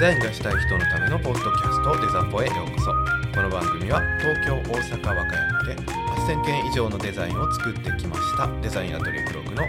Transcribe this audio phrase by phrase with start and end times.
[0.00, 2.90] ザインがしたい人のためのポッドキャストデザポへようこそ
[3.36, 8.48] この番組は東京大阪和歌山で8000件以上のデザインを作ってきました。
[8.62, 9.68] デザインアトリエブログの榎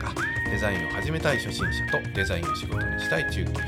[0.00, 3.60] 本かデザインを始めたい初心者とデザインを仕事にしたい中級者。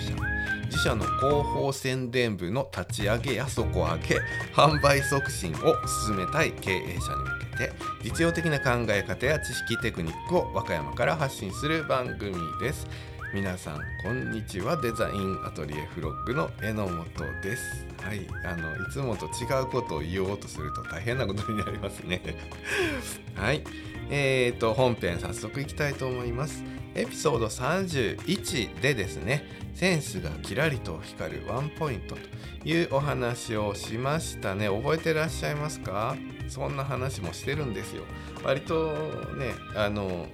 [0.71, 4.19] 自社の広報宣伝部の立ち上げや底上げ
[4.55, 5.56] 販売促進を
[6.06, 12.87] 進めたい経営者に向けて実用的な考え方や知識テクニックを和歌山から発信する番組です。
[13.34, 14.77] 皆さんこんにちは。
[14.78, 17.05] デザインアトリエフロッグの榎本
[17.42, 17.87] です。
[18.01, 22.23] はいあのいつもと違うことを言おうとすると大変なことになりますね。
[23.37, 23.62] はい
[24.10, 26.64] えーと本編早速いきたいと思います。
[26.95, 34.68] エピソード31でですねセンスがキラリと光るワンポイントというお話をしましたね。
[34.68, 36.16] 覚えてらっしゃいますか？
[36.48, 38.04] そんな話もしてるんですよ。
[38.42, 38.95] 割と
[39.37, 40.29] ねあの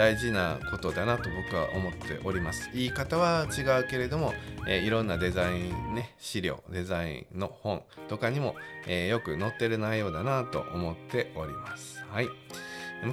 [0.00, 2.70] 大事なことだなと僕は思っております。
[2.72, 4.32] 言い方は違うけれども、
[4.66, 8.54] えー、いろんなデザインね資料デザインの本とかにも、
[8.86, 12.02] えー、よく載ってる内容だなと思っております。
[12.08, 12.28] はい。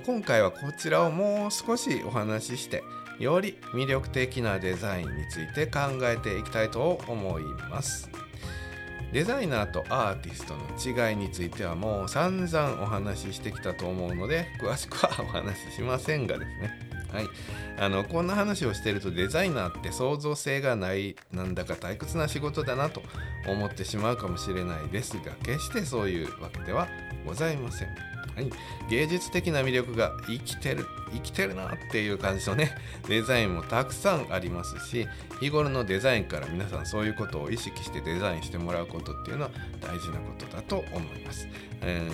[0.06, 2.86] 今回はこちらをもう少しお話しして
[3.20, 8.10] より魅力的なデザインについて考えていきたいと思います。
[9.12, 17.28] デザイナーとアーティストの違いについてはもう散々お話ししてきたと思うので詳しくはお話ししませんがですねはい、
[17.80, 23.02] あのこんな話をしてるとデザイナーって創造性がないなんだか退屈な仕事だなと
[23.48, 26.88] 思ってしまうかもしれないですが決してそういうわけでは
[27.26, 28.17] ございません。
[28.90, 32.76] 芸術的な魅力が生きてる生きてるなっていう感じのね
[33.08, 35.08] デザインもたくさんありますし
[35.40, 41.48] 日頃のデザインから皆さんそういうことを意識してデザインしてもらうことっていうのは大事なことだと思います、
[41.82, 42.10] え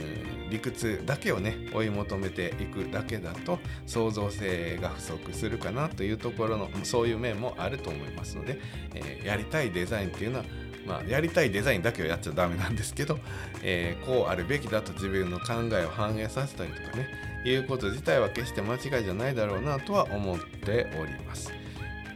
[0.48, 8.60] ー、理屈だけをね追い求めていくだけだと創造性が不足するかなというところのそういう面もあると思いますので、
[8.94, 10.46] えー、やりたいデザインっていうのは
[10.86, 13.20] まあ、やりたいデザインだけをやっちゃダメなんですけど、
[13.62, 17.08] えー、こうあるべきだと自分の考えを反映させたりとかね
[17.46, 21.52] いうこと自体は決して間違いじゃないだろうなとは思っております。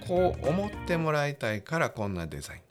[0.08, 2.62] こう思ってもらいたいからこんなデザイン。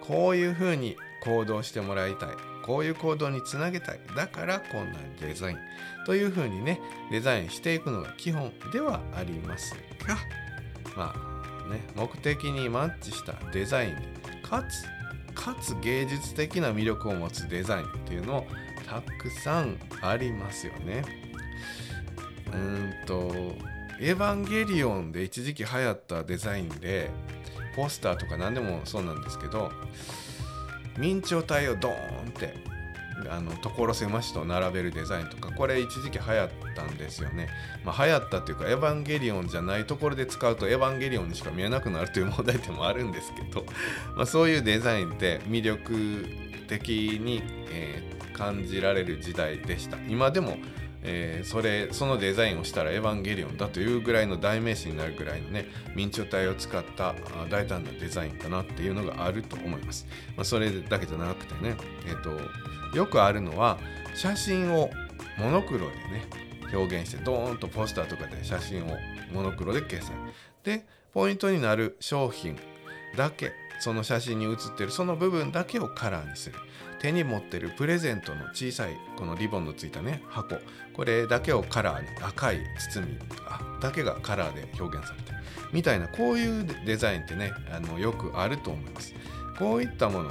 [0.00, 2.28] こういうふうに行動してもらいたい。
[2.64, 4.00] こういう行動につなげたい。
[4.16, 5.58] だからこんなデザイン。
[6.04, 6.80] というふうにね
[7.10, 9.74] デザインしていくのが基本ではあります
[10.06, 10.16] が
[10.96, 13.96] まあね目的にマッチしたデザイン
[14.42, 14.99] かつ
[15.42, 18.46] かつ芸術的な魅力を持つデザインっていうのを
[18.86, 21.02] たくさんありますよね。
[22.52, 23.32] うんと
[24.00, 27.10] 「エヴァンゲリオン」で一時期流行ったデザインで
[27.74, 29.72] ポスターとか何でもそうなんですけど
[30.98, 32.54] 明朝体をドーンって
[33.28, 37.48] あの所狭しと並べるデザインとかこれ一時期流行ったんですよね、
[37.84, 43.64] まあ、流行ったというかエヴァンゲリオンじゃないところで使うとエヴァンゲリオンにしか見えなくなるという問題点もあるんですけど、
[44.16, 46.26] まあ、そういうデザインって魅力
[46.68, 46.88] 的
[47.20, 49.96] に、えー、感じられる時代でした。
[50.08, 50.56] 今でも
[51.02, 57.14] えー、それそのデザインをしたらエヴァンゲリオンだというぐらいの代名詞になるぐらいのね明朝体を使った
[57.48, 60.06] 大胆なデザインかなっていうのがあると思います、
[60.36, 63.78] まあ、それだけじゃなくてねえっ、ー、とよくあるのは
[64.14, 64.90] 写真を
[65.38, 66.24] モノクロでね
[66.72, 68.96] 表現してドーンとポスターとかで写真を
[69.32, 70.14] モノクロで掲載。
[70.62, 72.56] でポイントになる商品
[73.16, 76.56] だけその写真に写ってるその部分だけをカラーにする。
[77.00, 80.56] 手に持ってるプレゼントの小さいこのリボンのついたね箱。
[80.92, 82.60] これだけをカラーに赤い
[82.92, 83.18] 包み
[83.80, 85.38] だけがカラーで表現されてる。
[85.72, 89.14] みたいなこういうデザインってねあのよくあると思います。
[89.58, 90.30] こういったもの。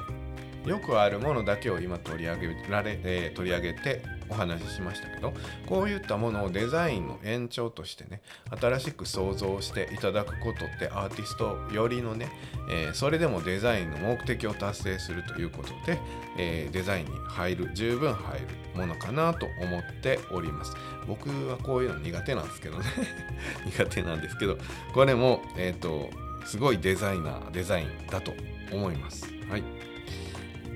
[0.65, 5.33] よくあるものだけを今取り上げられ、えー、取り上げてお話ししましたけど
[5.65, 8.21] こういったものをデザインの延長としてね
[8.59, 12.29] 新しく想像していただくことってアーティストよりのね、
[12.69, 15.99] えー、それでもデザインの目的を達成するということで、
[16.37, 20.73] えー、デザインに入る十分入るものかなと思っております。
[21.07, 22.85] 僕はこういうの苦手なんですけどね。
[23.65, 24.57] 苦手なんですけど
[24.93, 26.09] これもえっ、ー、と
[26.45, 28.33] すごいデザイナーデザインだと
[28.71, 29.25] 思います。
[29.49, 29.63] はい。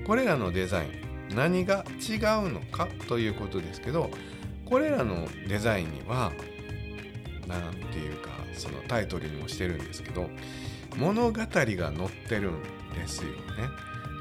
[0.06, 1.03] これらのデザイン
[1.34, 4.10] 何が違うのかということですけど
[4.64, 6.32] これらのデザインには
[7.46, 10.30] 何ていうかそのタイトルにもしてるんですけど
[10.96, 11.74] 物語が載っ
[12.28, 12.62] てるん
[12.94, 13.34] ですよね。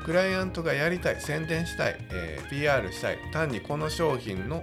[0.05, 4.61] クライアントがやりたい宣伝したい、えー、PR したい単にこの商品の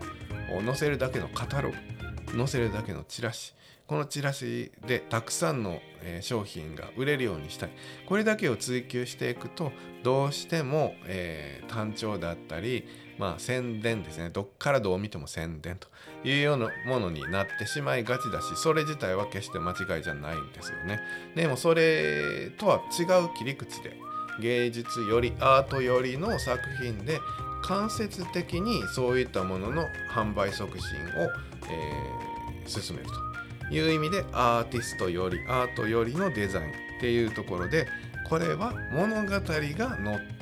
[0.67, 3.55] 載せるだけのカタログ載せるだけのチラシ
[3.91, 5.81] このチラシでたくさんの
[6.21, 7.71] 商品が売れるようにしたい。
[8.07, 9.73] これだけを追求していくと
[10.05, 12.87] どうしても、えー、単調だったり、
[13.19, 14.31] まあ、宣伝ですね。
[14.31, 15.89] どっからどう見ても宣伝と
[16.23, 21.01] いうようなものになってしまいがちだしそれ自体は決して間違いじゃないんですよね。
[21.35, 23.97] でもそれとは違う切り口で
[24.41, 27.19] 芸術よりアートよりの作品で
[27.63, 29.85] 間接的にそういったものの
[30.15, 31.29] 販売促進を、
[31.69, 33.30] えー、進めると。
[33.71, 37.87] いう意味でアーティストよりアートよりのデザインっていうところで
[38.29, 39.75] これは物語が載っ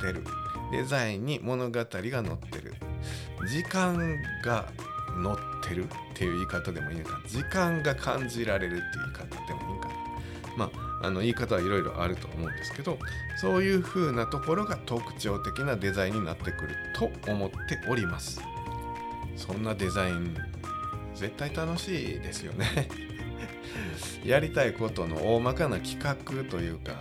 [0.01, 0.25] てる。
[0.71, 2.75] デザインに物語が載ってる。
[3.49, 4.67] 時間が
[5.23, 9.95] 載ってるっていう言い方でもいいのか時間が感じられるっていう言い方でもいいかな。
[10.57, 10.71] ま
[11.01, 12.99] ああの言い方はいろいろあると思うんですけど
[13.41, 18.41] そういう風なところが特徴的なデザインになってくると思っております。
[19.37, 20.37] そんなデザイン
[21.15, 22.89] 絶対楽しいですよね。
[24.25, 26.97] やりたいことの大まかな企画というか、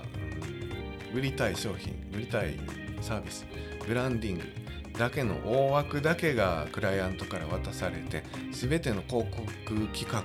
[1.14, 2.60] 売りたい商品売りたい
[3.02, 3.46] サービス
[3.88, 4.44] ブランディング
[4.98, 10.24] だけの大枠だけがクライアントから渡されて全ての広告企画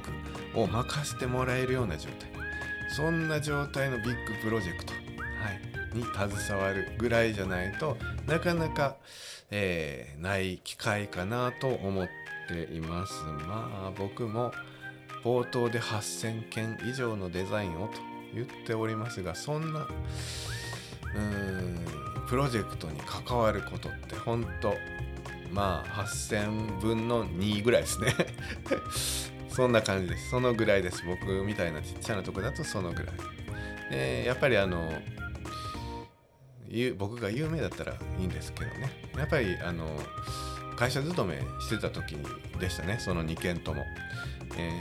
[0.61, 2.31] を任せてもらえるような状態。
[2.95, 4.99] そんな状態のビッグプロジェクト、は
[5.51, 6.05] い、に
[6.37, 7.97] 携わるぐらいじゃないと
[8.27, 8.97] なかなか、
[9.51, 12.09] えー、ない機会かなと思っ
[12.49, 13.25] ています。
[13.25, 14.53] まあ僕も
[15.25, 17.95] 冒頭で8000件以上のデザインをと
[18.35, 24.75] 言っておりますがそんなうーんプロジェクトに関わることって本当
[25.53, 28.15] まあ8000分の2ぐらいですね。
[29.51, 30.31] そんな感じです。
[30.31, 31.05] そのぐらいです。
[31.05, 33.17] 僕みたいなちっちゃなとこだとそのぐらい。
[33.91, 34.91] でやっぱりあの
[36.97, 38.91] 僕が有名だったらいいんですけどね。
[39.15, 40.01] やっぱりあの
[40.75, 42.17] 会社勤めしてた時
[42.59, 42.99] でしたね。
[42.99, 43.85] その2件とも、
[44.57, 44.81] え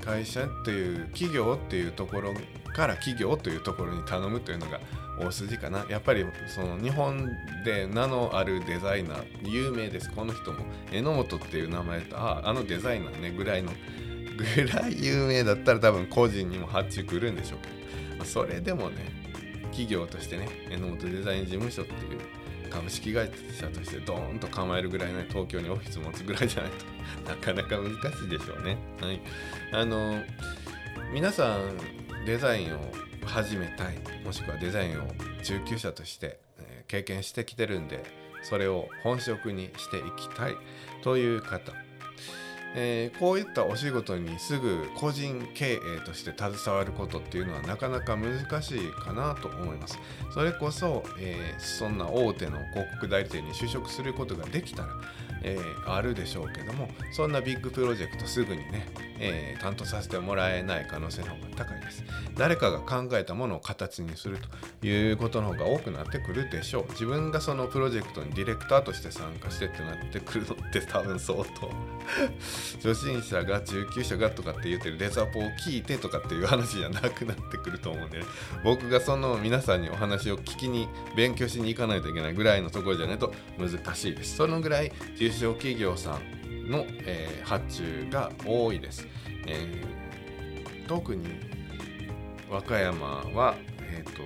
[0.00, 2.34] ー、会社という企業っていうところ
[2.74, 4.80] から企業というところに頼むというのが
[5.18, 5.84] 大筋かな。
[5.88, 7.28] やっぱりその日本
[7.64, 10.64] で名のあるデザイナー有名ですこの人も。
[10.92, 13.72] 榎本っていう名前とあああのデザイナーねぐらいの
[14.38, 17.68] ぐらい有名だったら多分個人にも発注来るんでしょうけ
[18.12, 18.96] ど、ま、それでもね
[19.70, 22.37] 企業としてね榎本デザイン事務所っていう
[22.68, 26.84] 株式会社としてドーンと構えるぐらいね東京にオフィス持つぐらいじゃないと
[27.30, 28.76] なかなか難しいでしょうね。
[29.00, 29.20] はい。
[29.72, 30.22] あの
[31.12, 32.92] 皆さんデザインを
[33.24, 35.06] 始めたいもしくはデザインを
[35.42, 38.02] 中級者として、え経験してきてるんで
[38.42, 40.56] それを本職にしていきたい
[41.02, 41.72] という方、
[42.74, 49.98] えー、こういったお仕事にすぐ個人経営として携わることっていうのはなかなか難しいかなと思います。
[50.32, 54.88] それこそ、えー、そんな大手の広告代理店に就職することができたら
[55.42, 58.86] えー、あるでしょうけどもそんなビッグプロジェクトすぐにね、
[59.18, 62.04] えー、担当させてもらえない可能性の方が高いです。
[62.36, 64.38] 誰かが考えたものを形にする
[64.80, 66.92] ということの方が多くなってくるでしょう。
[66.92, 71.70] 自分がそのプロジェクトにディレクターとして参加してってなってくるのって多分相当。
[72.82, 78.24] 初心者が中級者がとかって言ってるレザポを聞いてとかっていう話じゃなくなってくると思うんで、ね、
[78.64, 84.36] 僕がその皆さんにお話を聞きに勉強しに行かないといけないぐらいのところじゃないと難しいです。
[84.36, 84.92] そのぐらい
[85.28, 89.06] 中小企業さんの、えー、発注が多いです、
[89.46, 91.26] えー、特に
[92.50, 94.22] 和歌山は、えーと、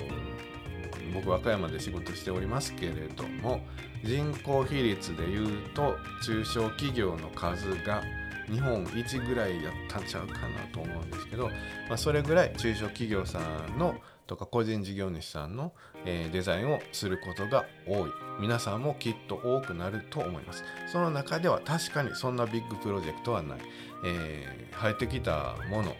[1.12, 3.62] 僕和歌山で仕事しておりますけれども
[4.04, 8.02] 人口比率でいうと中小企業の数が
[8.48, 11.48] 日本一ぐらいやったんちゃうかなと思うんですけど、
[11.88, 13.40] まあ、それぐらい中小企業さ
[13.74, 15.72] んのとか個人事業主さんの、
[16.04, 18.10] え、デザインをすることが多い。
[18.40, 20.64] 皆さんもきっと多くなると思います。
[20.90, 23.58] その中では確かにそんなビッグプロジェクトはない、
[24.04, 25.94] えー、入ってきたもの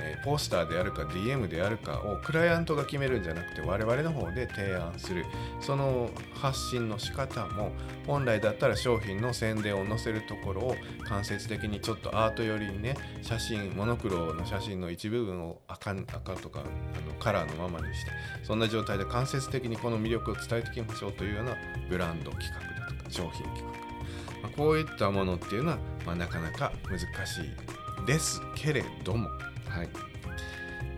[0.00, 5.24] えポスターであるか DM であるかをクライアントが決めるんじゃなくて我々の方で提案する。
[5.60, 7.72] その発信の仕方も
[8.06, 10.76] 本来だったら商品の宣伝を載せるところを
[11.08, 16.62] 間接的にちょっとアート寄りにね写真モノクロの写真の一部分を赤赤とかあ
[17.08, 18.10] のカラーのままにして
[18.44, 21.56] そんな状態で間接的にこの魅力を伝えていきましょうというような
[21.88, 23.62] ブランド企画だとか商品企
[24.42, 29.28] 画、ま、こういったものっていうのは、まあ、なかなか難しいですけれども。
[29.68, 29.88] はい。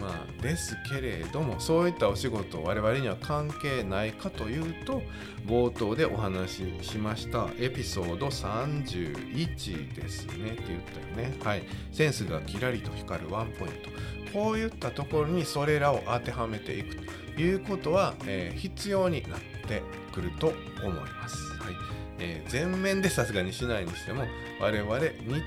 [0.00, 5.02] まあ、ですけれどもそういったお仕事我々には関係ないかというと
[5.44, 10.80] 冒頭でお話ししましたエピソード31ですねって言っ
[11.14, 11.36] たよね。
[11.42, 11.62] はい。
[11.92, 13.90] センスがキラリと光るワンポイント。
[14.32, 16.96] こういったところにそれらを当てはめていく
[17.36, 19.82] ということは、えー、必要になって
[20.12, 20.52] くると
[20.84, 21.36] 思います。
[21.58, 21.97] はい。
[22.18, 24.24] えー、全面でさすがにしないにしても
[24.60, 24.98] 我々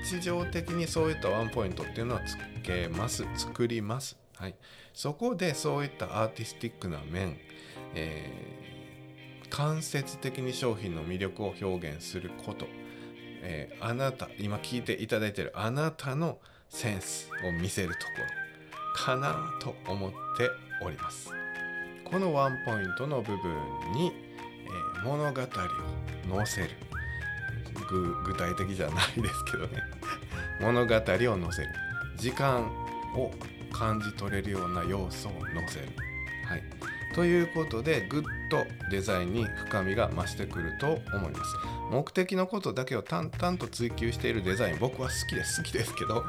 [0.02, 4.54] 日常的にそういったワンポイントっていうのはつけます作ります、はい、
[4.94, 7.36] そこでそういったアーティスティックな面、
[7.94, 12.66] えー、間接的に商品の魅力を表現すること、
[13.42, 16.38] えー、あなた今聞いていただいているあなたの
[16.68, 18.42] センスを見せるところ
[18.94, 20.50] かなと思って
[20.82, 21.30] おります。
[22.04, 23.52] このワンポイントの部分
[23.94, 24.12] に、
[24.98, 25.44] え、物語を
[26.36, 26.70] 載せる。
[28.24, 29.82] 具体的じゃないですけどね。
[30.60, 31.68] 物語を載せる。
[32.16, 32.62] 時間
[33.14, 33.30] を
[33.72, 35.88] 感じ取れるような要素を載せる。
[36.46, 36.62] はい、
[37.14, 41.56] ということでぐっとデザインに深みが増してくると思います。
[41.90, 45.62] 目的のことだけを淡々と追求しているデザイン僕は好きです。
[45.62, 46.26] 好きですけど好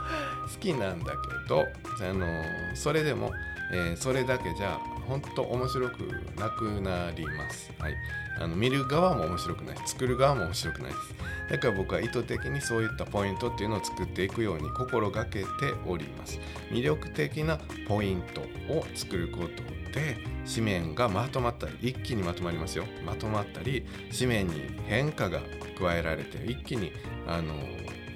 [0.60, 1.66] きなんだけど
[2.02, 2.44] あの
[2.76, 3.34] それでも、
[3.72, 6.00] えー、それだけじゃ本当面白く
[6.40, 7.72] なくなります。
[7.80, 7.96] はい、
[8.40, 11.16] あの見る側も面白くない作る側も面白くないです。
[11.52, 15.48] だから僕は意図的にそういったポイントっていうのを作っていくように心がけて
[15.86, 16.40] おります。
[16.70, 18.42] 魅力的なポイント
[18.74, 20.18] を作ることで
[20.52, 25.40] 紙面がまとまったり一気にまとまりますよまとまったり紙面に変化が
[25.80, 26.92] 加えられて一気に
[27.28, 27.54] あの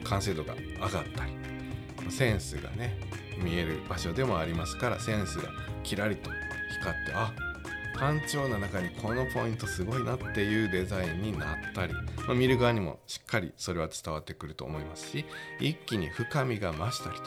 [0.03, 1.31] 完成度が上がったり
[2.09, 2.97] センスがね
[3.37, 5.49] 見える場所でもありますからセンスが
[5.83, 6.31] キラリと
[6.79, 7.33] 光ってあ
[7.97, 15.25] 単調な中にこのポイントすごいなっていうデザインになったり、まあ、見る側にもしっかりそれは伝わってくると思いますし
[15.59, 17.17] 一気に深みが増したり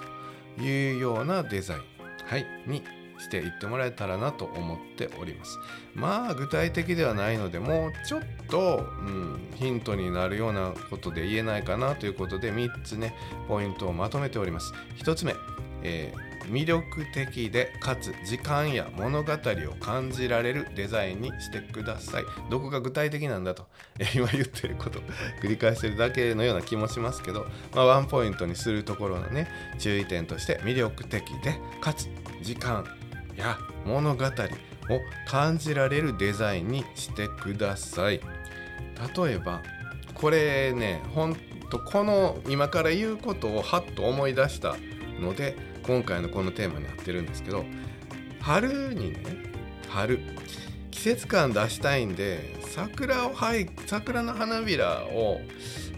[0.56, 1.80] というようなデザイン、
[2.24, 2.82] はい、に
[3.18, 5.58] していってもらえたらなと思っております。
[5.94, 13.14] まあ具体的ではないのでもうちょっと、うん、ヒントになるようなことで言えないかなということで3つね
[13.46, 14.72] ポイントをまとめております。
[14.96, 15.34] 1つ目、
[15.82, 19.36] えー魅力的でかつ時間や物語を
[19.80, 22.24] 感じられるデザインにしてください。
[22.50, 23.66] どこが具体的なんだと
[24.14, 25.00] 今言ってること
[25.42, 32.08] 繰り返してるだけのような気もしますけど、まあ、ワンポイントにするところのね注意点として魅力的でかつ
[32.42, 32.84] 時間
[33.36, 34.30] や物語を
[35.26, 38.20] 感じられるデザインにしてください。
[39.16, 39.62] 例えば
[40.14, 41.36] これねほん
[41.70, 44.76] とこの今から言うことをはっと思い出した
[45.20, 47.64] ので今回のこのテーマになってるんですけど
[48.40, 49.22] 春にね
[49.88, 50.20] 春
[50.90, 53.32] 季節感出したいんで桜を
[53.86, 55.40] 桜の花びらを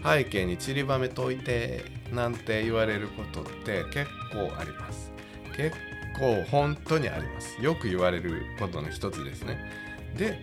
[0.03, 5.11] 背景に散りばめといてなんて言われることって結構あります。
[5.55, 5.75] 結
[6.17, 7.61] 構本当にあります。
[7.61, 9.57] よく言われることの一つですね。
[10.17, 10.39] で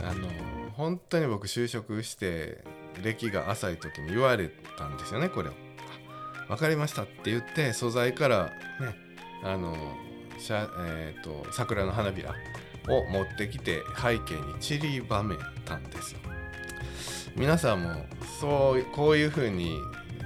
[0.00, 0.28] あの
[0.72, 2.64] 本当に僕就職して
[3.02, 5.63] 歴が浅い時に言われたんですよねこれを。
[6.48, 8.44] 分かりましたって言って素材から
[8.80, 8.96] ね
[9.42, 9.76] あの
[10.46, 12.34] えーと、桜の花びら
[12.88, 16.18] を持ってきて背景に散りばめたんですよ。
[17.36, 18.04] 皆さんも
[18.40, 19.78] そうこういう風に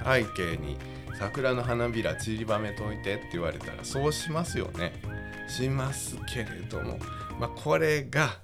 [0.05, 0.77] 背景に
[1.19, 4.93] 桜の花びら散りばめといてって言われたらそうしますよね。
[5.49, 6.99] しますけれども、
[7.39, 8.39] まあ、これが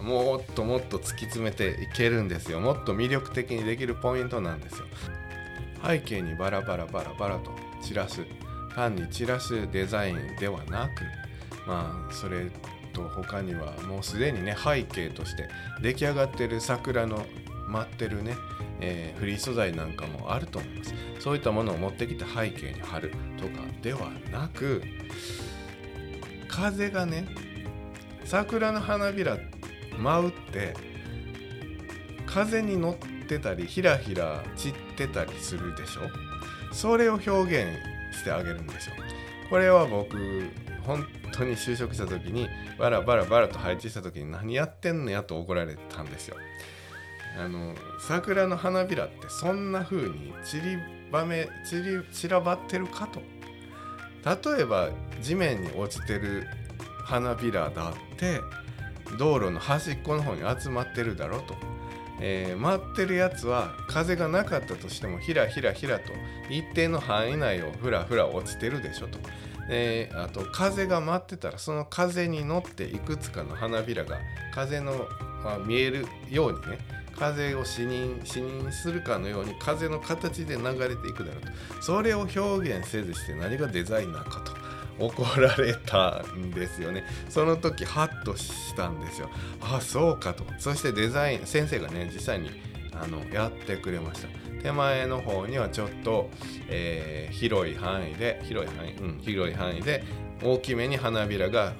[0.00, 2.60] もっともっと突き詰めていけるんですよ。
[2.60, 4.86] もっと魅力的にできるポイントなんですよ。
[5.84, 7.50] 背景にバラバラバラバラと
[7.82, 8.24] 散らす
[8.74, 11.04] 単に散らすデザインではなく
[11.66, 12.50] まあそれ
[12.92, 15.48] と他にはもうすでにね背景として
[15.82, 17.24] 出来上がってる桜の
[17.68, 18.36] 待ってるね、
[18.80, 20.94] えー、フリー素材なんかもあると思います。
[21.20, 24.82] そういったものを持ってきて背景に貼るとかではなく
[26.48, 27.26] 風がね
[28.24, 29.36] 桜の花びら
[29.98, 30.74] 舞うって
[32.26, 36.02] 風に乗っててたりひらひら散ってたりするでしょ？
[36.74, 37.68] それを表現
[38.12, 38.96] してあげるんですよ。
[39.48, 40.16] これは僕
[40.82, 46.36] 本当に就職した時にバラバラバラと配置した時に何やってんのやと怒られたんですよ。
[47.38, 50.78] あの桜の花びらってそんな風に散り
[51.12, 53.22] ばめ散り散らばってるかと。
[54.54, 54.90] 例えば
[55.22, 56.46] 地面に落ちてる
[57.04, 58.40] 花びらだって
[59.18, 61.54] 道路の端っこの方に集まってるだろうと。
[62.20, 66.12] えー、回ってるやつは風がなかったとしてもひらひらひらと
[66.50, 69.18] 一定の範囲内をふらふら落ちてるでしょと。
[69.72, 74.18] えー、あと風が舞ってたらその風に乗っていくつかの花びらが
[74.52, 75.06] 風の、
[75.44, 76.78] まあ、見えるようにね
[77.16, 84.59] 風を視認視認するかのように風の形で流れていくだろうとそれを表現せずして何がデザインなのかと
[85.00, 87.04] 怒られたんですよね。
[87.28, 89.30] その時ハッとしたんですよ。
[89.60, 90.44] あそうかと。
[90.58, 92.50] そしてデザイン先生がね実際に
[92.92, 94.28] あのやってくれました。
[94.62, 96.28] 手前の方にはちょっと、
[96.68, 100.04] えー、広い範囲で広い範囲、うん、広い範囲で
[100.42, 101.72] 大きめに花びらがあの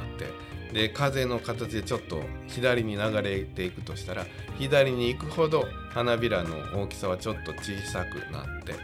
[0.00, 0.26] あって。
[0.72, 4.26] で風の形でちょっと左に流れていくとしたら
[4.58, 8.74] 左に行くほど花びらの大きさはちょっと小さくなって。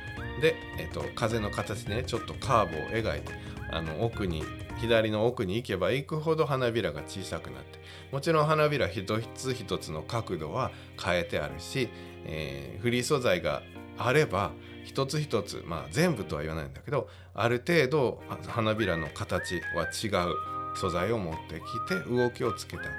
[0.40, 3.32] で、えっと、風の形でねちょっとカーブを描いて。
[3.70, 4.42] あの奥に
[4.78, 7.78] 左の奥に行けば行くほど花びらが小さくなって
[8.12, 10.70] もちろん花びら一つ一つの角度は
[11.02, 11.88] 変えてあるし、
[12.26, 13.62] えー、フリー素材が
[13.98, 14.52] あれば
[14.84, 20.34] 一つ一つまあ全部とは言わないんだけどある程度花びらの形は違う
[20.76, 22.94] 素材を持ってきて動きをつけてあげる。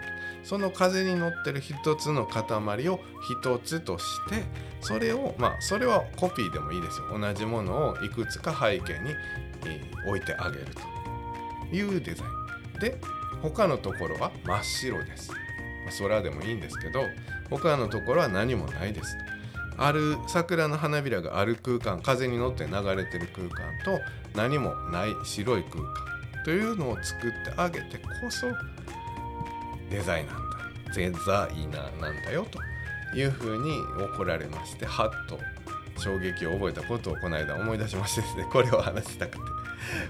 [0.46, 3.00] その風に乗ってる一つの塊を
[3.42, 4.44] 一つとして
[4.80, 7.18] それをまあそれはコピーでもいいですよ。
[7.18, 9.16] 同じものをいくつか背景に、
[10.08, 10.66] 置いてあげる
[11.70, 12.28] というデザイ
[12.78, 12.80] ン。
[12.80, 12.98] で
[13.42, 15.38] 他のところは真っ白です、ま
[15.90, 17.04] あ、空でもいいんですけど
[17.50, 19.18] 他のところは何もないです。
[19.78, 24.00] ある桜の花びらがある空間風に乗って流れてる空間と
[24.34, 25.94] 何もない白い空間
[26.46, 28.48] というのを作ってあげてこそ
[29.90, 30.46] デザイナーだ。
[30.96, 32.60] デザイナーなんだよと
[33.18, 35.40] いうふうに怒られましてはっと
[36.00, 39.55] 衝撃を覚えたことをこの間思い出しましてですねこれを話したくて。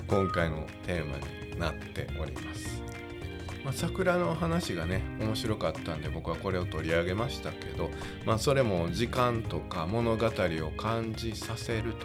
[0.08, 2.86] 今回のテーマになっております。
[3.66, 7.90] まあ、桜の話がね面白かったんで僕はこれを取り上げましたけど、
[8.24, 11.96] まあ、それも時間とか物語を感じさせる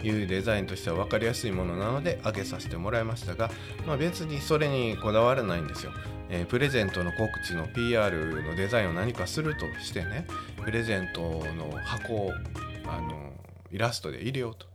[0.00, 3.50] というデザインとしては分かりやすいものなので挙げさせてもらいましたが、
[3.86, 5.92] まあ、別にそれにこだわらないんですよ。
[6.30, 10.26] えー、プレゼントの告知の PR のデザインを何かするとしてね
[10.64, 12.32] プレゼントの箱を
[12.86, 13.32] あの
[13.70, 14.69] イラストで入れようと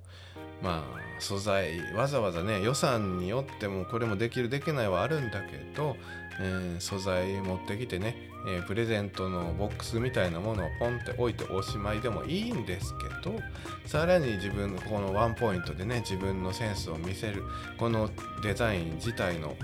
[0.62, 5.96] まあ素材わざわざね予算によってもこれもできるできないはあるんだけど、
[6.40, 13.40] えー、素材持ってきてね、えー、プレゼントのボックスみたいなものをポンって置いておしまいでもいいんですけど
[13.86, 17.44] さらに自分のこのワンポイントでね自分のセンスを見せる
[17.78, 18.10] この
[18.44, 19.56] デザイン自体の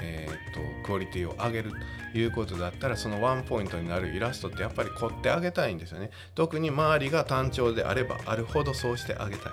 [0.00, 1.72] えーと、クオリティを上げる
[2.12, 6.10] ということだったらそのワンポイントになるイラストってやっぱり凝ってあげたいんですよね。
[6.34, 9.52] 特に周りが単調であればあるほどそうしてあげたい、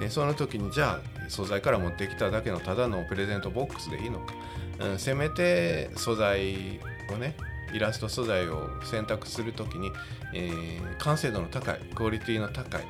[0.00, 4.34] え、その時にじゃあ素材から持ってきただけのただのプレゼントボックスでいいのか、
[4.80, 6.80] うん、せめて素材
[7.10, 7.34] をね
[7.72, 9.90] イラスト素材を選択する時に、
[10.34, 12.88] えー、完成度の高いクオリティの高い、うん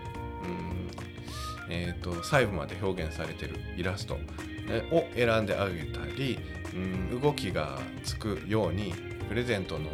[1.70, 4.14] えーと細部まで表現されてるイラスト
[4.90, 6.38] を選んであげたり、
[6.74, 6.76] う
[7.16, 8.92] ん、動きがつくように
[9.28, 9.88] プレゼントの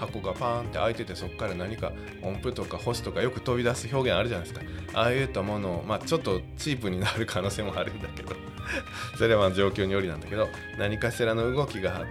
[0.00, 4.66] 箱がパーンって開いててそこから何か音符とか星とかよく飛び出す表現あるじゃないですか。
[4.94, 8.34] ああいったものをまあちょっとチープになる可能性もあるんだけど。
[9.16, 12.08] それは状況によりなんだけど何かしらの動きがあって、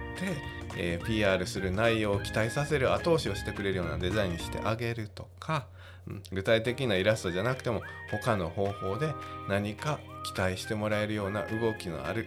[0.76, 5.66] えー、PR する内容を期待させる後押しをしてくれるようなデザインにしてあげるとか、
[6.06, 9.12] うん、具体的なイラストじゃなくても他の方法で
[9.48, 9.98] 何か
[10.34, 12.26] 期待してもらえるような動きのある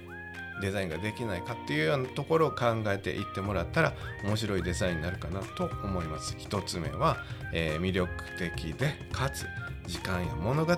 [0.63, 6.35] デザインができないかっていうようなところを考えていってもらったら面白いデザインになるかなと思います。
[6.39, 7.17] 1つ目は、
[7.51, 9.45] えー、魅力的でかつ
[9.85, 10.77] 時間や物語を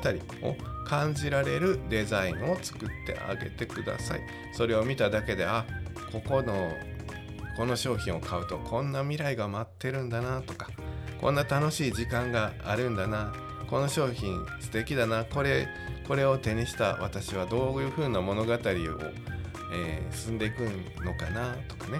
[0.87, 4.21] 感じられるデザインを作ってあげてください。
[4.53, 5.65] それを見ただけであ
[6.11, 6.71] ここの
[7.55, 10.69] この商品を買うとこんな未来が待ってるんだなとか
[11.21, 13.33] こんな楽しい時間があるんだな
[13.69, 15.67] この商品素敵だなこれ
[16.07, 18.57] これを手にした私はどういう風な物語を、
[19.71, 20.61] えー、進んでいく
[21.03, 21.99] のかなとかね。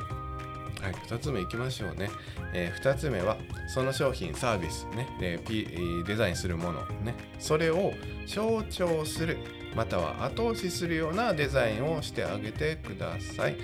[0.82, 2.10] はい、2つ目いきましょうね、
[2.54, 5.08] えー、2つ目はその商品サービスね。
[5.20, 5.68] で、P、
[6.06, 7.16] デザインするものね。
[7.40, 7.94] それを
[8.28, 9.38] 象徴する
[9.76, 13.58] または後押しするようなデザインをしてあげてください。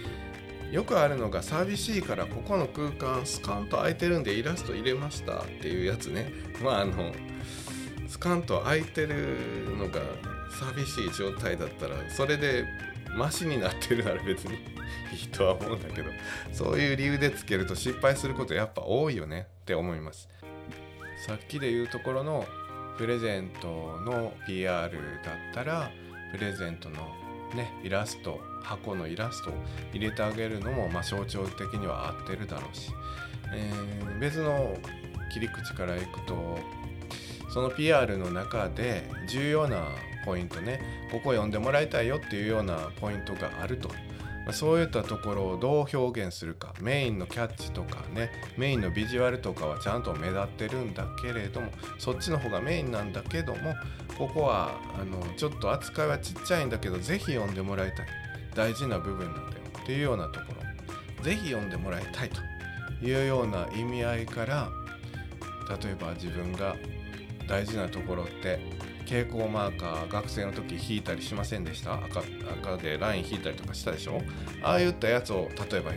[0.72, 6.32] よくあるのが寂しいからここの空間スカンと空いてるんでイラスト入れましたっていうやつね。
[6.64, 7.12] まああの
[8.08, 9.38] スカンと空いてる
[9.78, 10.02] のが
[10.52, 12.66] 寂しい状態だったらそれで
[13.16, 14.56] マシになってるなら別に
[15.14, 16.10] いいとは思うんだけど
[16.52, 20.30] そういう理由でつけると失敗することやっぱ多いよねって思います。
[21.26, 22.46] さっきで言うところの
[22.98, 24.92] プレゼントの PR
[25.24, 25.92] だったら
[26.32, 27.16] プレゼントの
[27.56, 29.54] ねイラスト箱のイラストを
[29.94, 32.92] 入れてあげるのも、まあ、象徴的には合ってるだろうし、
[33.54, 34.76] えー、別の
[35.32, 36.60] 切り口からいくと
[37.50, 39.86] その PR の中で重要な
[40.26, 40.80] ポイントね。
[41.12, 43.90] ここ読んでもらいたいよっていうようなポイントがあると。
[44.52, 46.74] そういったところをどう表現するか。
[46.82, 48.32] メインのキャッチとかね。
[48.58, 51.72] メインのビジュアルとかはちゃんと目立ってるんだけれども。
[52.00, 53.76] そっちの方がメインなんだけども。
[54.18, 58.08] ここはあのちょっと扱いはちっちゃいんだけど是非読んでもらいたい。
[58.56, 60.62] 大事な部分なんだよっていうようなところ。
[61.24, 62.42] 是非読んでもらいたいと
[63.06, 64.70] いうような意味合いから
[65.84, 66.76] 例えば自分が
[67.48, 68.60] 大事なところって
[69.02, 71.94] 蛍光マーカー学生の時引いたりしませんでした？
[71.96, 72.22] 赤
[72.62, 74.22] 赤でライン引いたりとかしたでしょ？
[74.64, 75.92] ああいったやつを例えば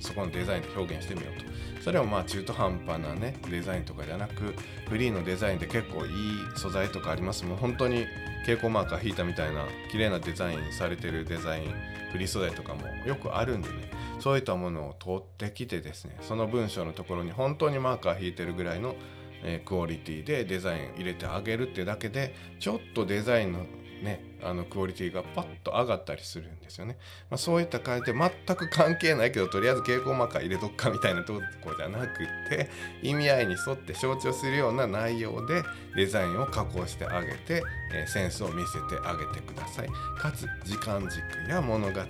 [0.00, 1.52] そこのデザインで表現してみようと。
[1.82, 4.54] それはまあ中途半端なねデザインとかじゃなく
[4.88, 6.12] フリーのデザインで結構いい
[6.56, 7.44] 素材とかあります。
[7.44, 8.06] もう本当に
[8.40, 11.74] 蛍光マーカー引いたみたいな綺麗なデザインされてるデザイン
[12.12, 13.90] フリー素材とかもよくあるんでね。
[14.20, 18.94] そういったものを取ってきてですねその文章のところに本当にマーカー引いてるぐらいの
[19.42, 23.66] えクオリティでデザイン入れてあげるってだけでちょっとデザインの
[24.02, 26.96] ねあのクオリティがパッと上がったりするんですよね、
[27.30, 32.68] まあ、そういった感じで全く関係ないけどとりあえず蛍光マーカー入れとくかみたいなとこじゃなくて
[33.02, 35.62] 意味合いに沿って象徴するような内容で
[35.94, 37.62] デザインを加工してあげて、
[37.94, 39.88] え、センスを見せてあげてください。
[40.18, 42.08] かつ時間軸や物語でね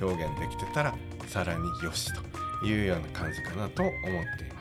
[0.00, 0.94] 表現できてたら
[1.26, 3.94] さらによしというような感じかなと思っ
[4.38, 4.60] ていま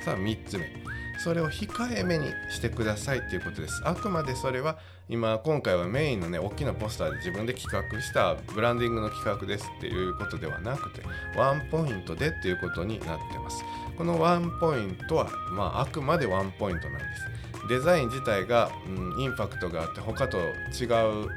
[0.00, 0.04] す。
[0.04, 0.83] さあ3つ目。
[1.24, 3.80] それを控えめにしてくださいっていうことです。
[3.86, 4.76] あくまでそれは
[5.08, 11.00] 今今回はメインのね大きなポスターで自分で企画したブランディングの企画ですっていうことではなくて
[11.34, 13.64] ワンポイントでっていうことになってます。
[13.96, 17.68] このワンポイントはまああくまでワンポイントなんです。
[17.70, 20.84] デザイン自体が、うん、インパクトがあって他と違
[21.24, 21.30] う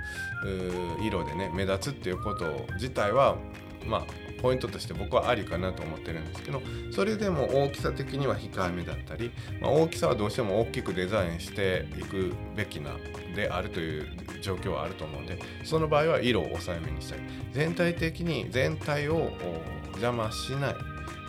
[1.01, 3.37] 色でね目立つっていうこと自体は
[3.85, 12.91] まあポイントとして僕はありかなと思ってるんですけどそれでも大きさ的には控えめだったり、まあ、大きさはどうしても大きくデザインしていくべきな
[13.35, 14.07] であるという
[14.41, 17.21] 状況はあると思うんでその場合は色を抑えめにしたり
[17.53, 19.31] 全体的に全体を
[19.91, 20.75] 邪魔しない、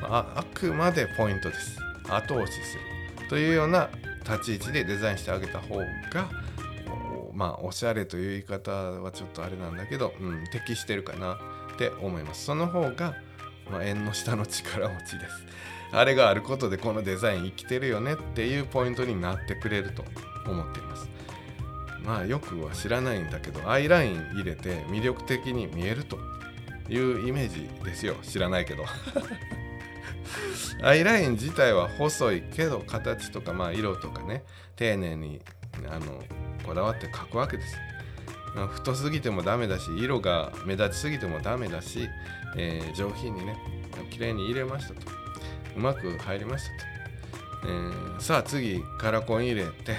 [0.02, 1.78] まあ、あくまでポイントです。
[2.08, 3.28] 後押しする。
[3.28, 3.90] というような
[4.24, 5.84] 立ち位置でデザインしてあげた方が
[7.34, 11.38] まあおしゃれという言い方はちょっとあれなんだけど、うん、適してるかな。
[11.78, 12.44] って思います。
[12.44, 13.14] その方が、
[13.70, 15.46] まあ、縁の下の力持ちです。
[15.92, 20.04] あれがあることでこのデザイン生きてるよねっていうポイントになってくれると
[20.50, 21.08] 思っています。
[22.04, 26.18] まあよくは知らないんだけどアイライン入れて魅力的に見えると
[26.88, 28.16] いうイメージですよ。
[28.22, 28.84] 知らないけど。
[30.82, 34.44] アイライン自体は細いけど形とかまあ色とかね
[34.76, 35.40] 丁寧に
[35.88, 36.22] あの
[36.64, 37.76] こだわって描くわけです
[38.72, 42.08] 太すぎてもダメだし色が目立ちすぎてもダメだし、
[42.56, 43.56] えー、上品にね
[44.10, 45.00] 綺麗に入れましたと。
[45.76, 46.64] うまく入りまし
[47.60, 49.96] たと、えー、さあ次カラコン入れて、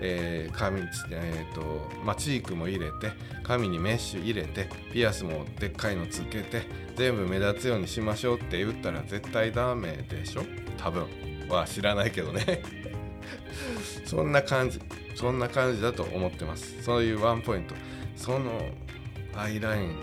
[0.00, 0.80] えー、髪、
[1.10, 6.62] えーとまあ、チークも入れて髪にメッシュ入れてピアスもでっかいのつけて
[6.96, 10.42] 全部目立つようにしましょうって言ったら絶対ダメでしょ？
[10.76, 11.06] 多分。
[11.48, 12.62] は知らないけどね。
[14.04, 14.80] そんな感じ
[15.14, 17.74] そんな感じだと思ってますそういうワンポイント
[18.16, 18.60] その
[19.36, 19.96] アイライン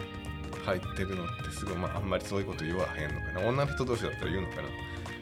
[0.65, 4.63] 入ってるのってすごい、まあ、あんまりそういうこと言わへんのかな女の人同士だったら言うのかな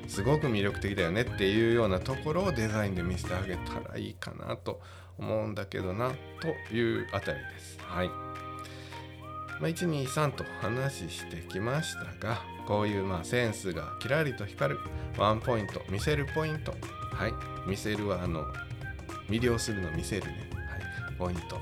[0.07, 4.81] すごく魅力的だよねっていうようなところをデザインで見せてあげたらいいかなと
[5.17, 6.11] 思うんだけどな
[6.41, 7.77] というあたりです。
[7.81, 8.07] はい。
[8.07, 14.79] まあ、123と話してきましたがこういうまあセンスがキラリと光る
[15.17, 16.73] ワンポイント見せるポイント
[17.19, 17.33] はい。
[17.67, 18.45] 見せるはあの
[19.27, 21.59] 魅了するの見せるね、はい、ポイント。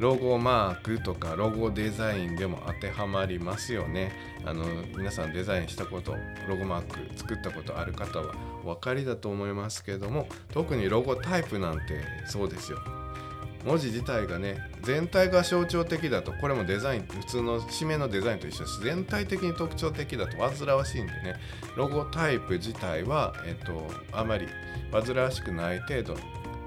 [0.00, 4.10] ロゴマークとかロゴデザインでも当てはまりますよね。
[4.44, 4.64] あの
[4.96, 6.16] 皆さんデザインしたこと
[6.48, 12.78] ロゴマーク作ったことある方はお分かりだと思いますけども特にロゴタイプなんてそうですよ。
[13.64, 21.36] 文字自体がね全体が象徴的だとこれもデザイン普通の締めのデザインと一緒です全体的に特徴的だと煩わしいんでね。
[21.76, 24.46] ロゴタイプ自体は、えっと、あまり
[24.90, 26.16] 煩わしくない程度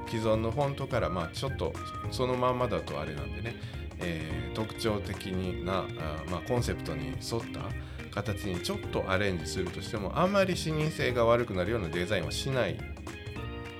[0.08, 1.73] 既存のフォントからまあちょっと
[2.12, 3.55] そのまんまだとあれなんでね、
[3.99, 5.86] えー、特徴的なあ、
[6.29, 7.15] まあ、コンセプトに沿っ
[7.51, 12.77] た形にちょっとアレンジするとしてもあまり視認性が悪くなるようなデザインはしない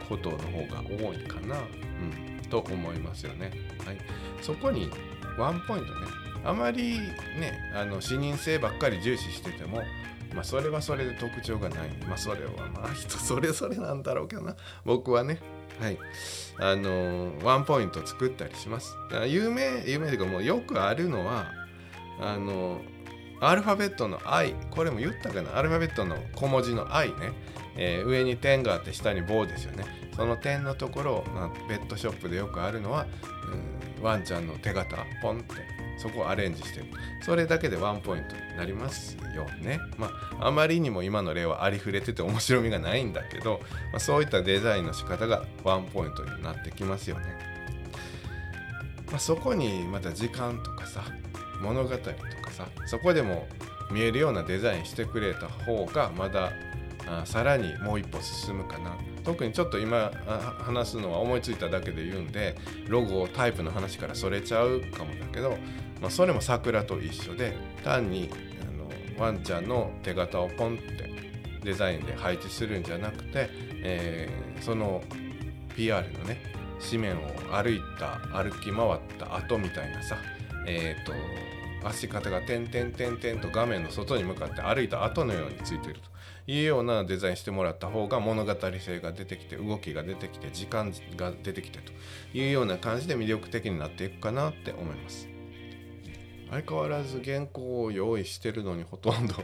[0.10, 3.52] ことの方が多いかな、うん、と思いますよね。
[3.86, 3.98] はい、
[4.42, 4.90] そこに
[5.38, 6.08] ワンポイントね。
[6.44, 7.00] あまり
[7.40, 9.82] ねあの視認性ばっかり重視してても
[10.34, 11.90] まあそれはそれで特徴がない。
[12.08, 14.56] まあそれはまあ人それぞれなんだろうけどな。
[14.86, 15.40] 僕はね。
[15.80, 15.98] はい。
[16.60, 18.96] あのワンポイント作ったりします。
[19.28, 21.52] 有名有名というかもうよくあるのは
[22.22, 22.80] あの
[23.42, 25.58] アルファベットの I これも言ったかな？
[25.58, 27.16] アルファベットの小文字の I ね、
[27.76, 29.84] えー、上に点があって下に棒ですよね。
[30.16, 33.06] その点のところ、まあ、ペットショップでよくあるのは、
[33.98, 35.56] うん、ワンちゃんの手形ポンって
[35.98, 36.86] そこをアレンジしてる。
[37.22, 39.80] それだけでワンポイントになりますよね。
[39.98, 47.26] まああまりにも今の例はありふれてて面白みがないんだけど、まあ、そういったデザインの仕方がワンポイントになってきますよね、
[49.08, 51.04] まあ、そこにまた時間とかさ
[51.62, 53.48] 物語とかさそこでも
[53.92, 56.52] 見えるようなデザインしてくれた方がまだ
[57.08, 58.98] あさらにもう一歩進むかな。
[59.26, 60.12] 特にちょっと今
[60.60, 62.56] 話すのは思いついただけで言うんで
[62.88, 65.58] ロゴタイプの話からそれちゃうかもだけど、
[66.02, 68.30] まあ、それも桜と一緒で単に
[68.62, 71.12] あのワンちゃんの手形をポンって
[71.64, 73.50] デザインで配置するんじゃなくて、
[73.84, 75.04] えー、その
[75.76, 76.38] PR のね
[76.80, 80.18] 紙面を歩いた歩き回った後みたいなさ
[80.68, 81.14] えっ、ー、と
[81.88, 86.15] 足方が点々点々と画面の外に向かって歩いた後のようについてると。
[86.48, 91.92] いうようなデザインしてもらった方が物語性が出てきて動きが出てきて時間が出てきてと
[92.38, 95.28] いうような感じで魅力的になっていくかなって思います。
[96.52, 99.36] 相変わらず原稿を用意してるのにほとんど。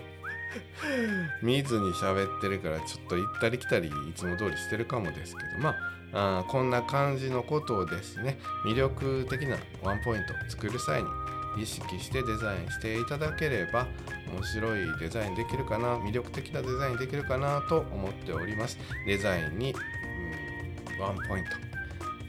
[1.41, 5.59] 見ずに喋ってるからちょっと行ったり来たりいつも通りしてるかもですけど。
[5.59, 5.75] まあ
[6.13, 11.09] あこんな感じのことをですね魅力的なワンポイントを作る際に
[11.57, 13.87] 意識してデザインしていただければ
[14.33, 18.77] 面白いデザインできるかな魅力的なデザインできるかなと思っております。
[19.05, 21.71] デザインに、うん、ワンポイント。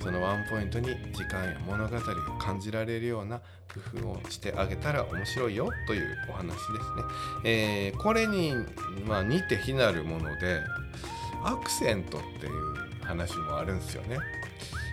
[0.03, 2.01] そのワンポイントに時間や物語を
[2.39, 3.41] 感じられるような
[3.95, 6.73] 工夫をしてあげたら面白いよというお話ですね、
[7.45, 8.53] えー、これに、
[9.07, 10.61] まあ、似て非なるもので
[11.45, 14.19] アクセントっていう話もあるんですよね。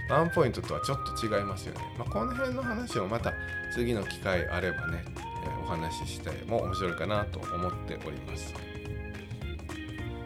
[0.10, 3.34] ワンポイントとはちょっと違いますよね、まあ、この辺の話をまた
[3.74, 5.04] 次の機会あればね、
[5.46, 8.54] え、お話ししても面白いかなと思っております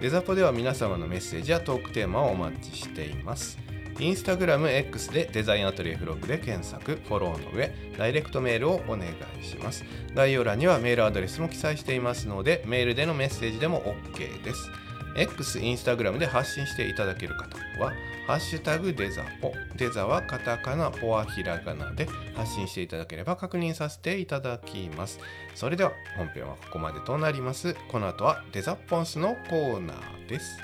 [0.02, 3.58] デザポでは皆様のメッセージやトークテーマをお待ちしています
[4.00, 9.08] インスタグラム X でデザインアトリエフログで検索、フォローの上、ダイレクトメールをお願
[9.39, 9.86] いします。
[10.15, 13.82] 概要欄にはメールアドレスも記載していますので、メールでのメッセージでも
[14.13, 14.69] OK です。
[15.15, 17.93] X、インスタグラムで発信していただける方は、
[18.28, 25.19] ハッシュタグデザポ、デザはカタカナ、ポはひらがなで発信していただければ確認させていただきます。
[25.56, 27.76] それでは本編はここまでとなります。
[27.91, 30.58] この後はデザポンスのコーナーです。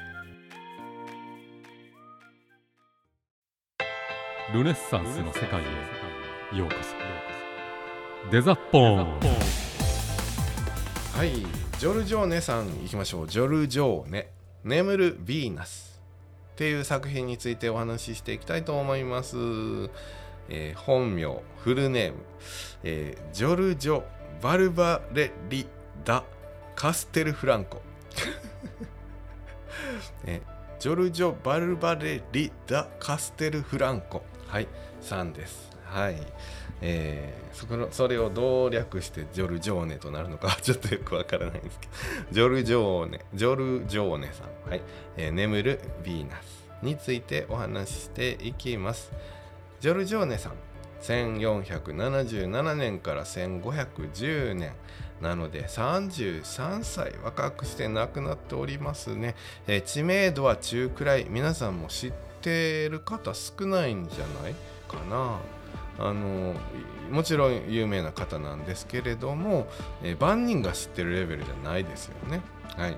[4.52, 9.20] ルネッサンスの世界へようこそデザッポン
[11.16, 11.46] はい
[11.78, 16.02] ジョルジョーネさんいきましょうジョルジョーネ眠るヴィーナス
[16.54, 19.38] っていう作品についてお話ししていきたいと思います、
[20.50, 22.18] えー、本名フルネーム、
[22.84, 24.04] えー、ジョルジョ・
[24.42, 25.66] バルバレリ・
[26.04, 26.24] ダ・
[26.76, 27.82] カステルフランコ、
[30.26, 30.42] え
[30.80, 34.24] ジョルジョ・バルバレリ・ダ・カステルフランコ。
[34.48, 34.68] はい
[35.02, 35.70] 3です。
[35.84, 36.16] はい。
[36.82, 41.94] えー、それをどう略してジョルジョーネとなるのか ちょっとよくわからないんですけど
[42.32, 44.70] ジョルジョーネジョルジョーネさん。
[44.70, 44.82] はい、
[45.18, 49.12] えー、眠るヴィーナスについてお話ししていきます。
[49.82, 50.54] ジョルジョーネさん
[51.02, 54.74] 1477年から1510年。
[55.22, 59.36] なので33歳若くして亡くなっておりますね、
[59.68, 61.28] えー、知名度は中くらい。
[61.30, 64.56] 皆さんも知ってる方少ないんじゃない
[64.88, 65.40] かな。
[66.00, 66.56] あの
[67.12, 69.68] もちろん有名な方なんですけれども、
[70.04, 72.42] え万人が知ってるレベルじゃないですよね。
[72.78, 72.98] はい、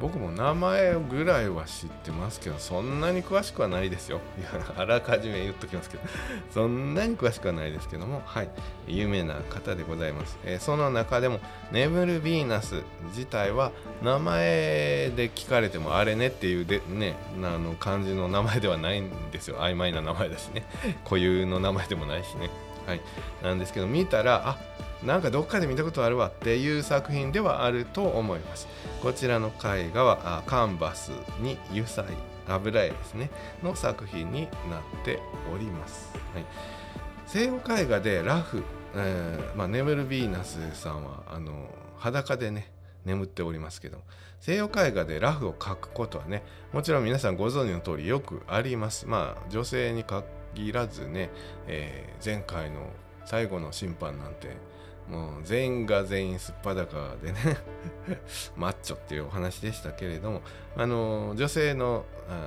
[0.00, 4.20] 僕も名前ぐらいは知ってますけどそんなに詳しくはないですよ。
[4.38, 6.02] いやあらかじめ言っときますけど。
[6.50, 8.22] そんなに詳しくはないですけども。
[8.24, 8.48] はい。
[8.86, 11.38] 有名な方でございます、えー、その中でも
[11.70, 19.58] 眠るヴィーナス自体は名前で聞かれてもあれねっていうでねあの漢字の名前ではないんですよ。
[19.58, 20.64] 曖昧な名前だしね。
[21.04, 22.48] 固有の名前でもないしね。
[22.86, 23.00] はい。
[23.42, 24.58] なんですけど見たらあ
[25.04, 28.68] なんかどっかで見たことあるわっていう作品ではあると思います。
[29.02, 31.10] こちらの絵画はカンバス
[31.40, 32.04] に油彩
[32.48, 33.30] 油絵ですね
[33.62, 35.20] の作品になって
[35.54, 36.44] おります、はい、
[37.26, 38.62] 西洋絵画でラフ、
[38.94, 42.72] えーまあ、眠るヴィーナスさんはあの裸でね
[43.04, 43.98] 眠っておりますけど
[44.40, 49.06] 西洋絵画でラフを描くことはねもちろん皆さんご存知の通りよくあります。
[49.06, 51.30] まあ女性に限らずね、
[51.66, 52.88] えー、前回の
[53.24, 54.56] 最後の審判なんて
[55.10, 57.38] もう全員が全員すっぱだかでね
[58.56, 60.42] マッチョっていうお話でしたけれども
[60.76, 62.04] あの女性の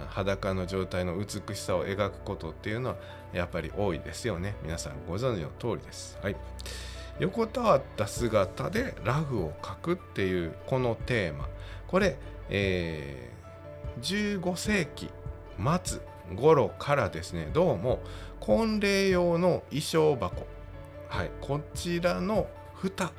[0.10, 2.96] 裸の状態の美しさを描くことっていうのは
[3.34, 4.56] やっぱり多いですよね。
[4.64, 6.18] 皆さんご存知の通りです。
[6.22, 6.36] はい。
[7.20, 11.50] 横たわった姿でラフを描くっていうこのテーマ。
[11.88, 12.18] これ、
[12.50, 15.10] えー、15世紀
[15.84, 16.00] 末
[16.36, 18.00] 頃からですねどうも
[18.40, 20.53] 婚礼用の衣装箱。
[21.14, 23.12] はい、こちらの蓋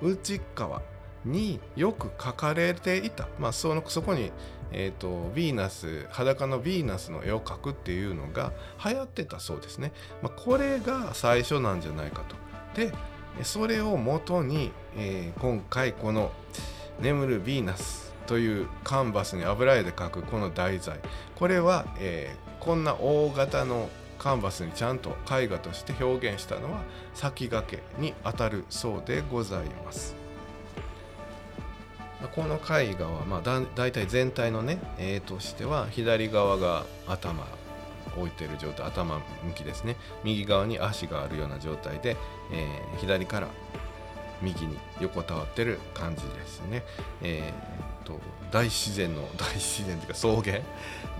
[0.00, 0.80] 内側
[1.22, 4.32] によく書かれていた、まあ、そのそこに、
[4.72, 12.36] えーと、ヴィーナス裸のヴィーナスの絵を描くっていうのが流行ってたそうですね、まあ、これが最初なんじゃないかと。
[12.74, 12.94] で
[13.42, 16.32] それをもとに、えー、今回この
[17.00, 21.00] 「眠るヴィーナス」というカンバスに油絵で描くこの題材。
[21.36, 23.90] これは、えー、こんな大型の
[24.22, 26.82] カンバスにちゃんと絵画として表現したのは
[27.12, 30.14] 先駆けにあたるそうでございます。
[32.36, 37.44] この絵画はまあだ大体全体のね絵としては左側が頭
[38.16, 42.16] 置いてる状態頭向きですね右側に足があるような状態で、
[42.52, 43.48] えー、左から
[44.40, 46.84] 右に横たわってる感じですね、
[47.22, 48.20] えーと
[48.52, 50.60] 大自然の大自然というか草原。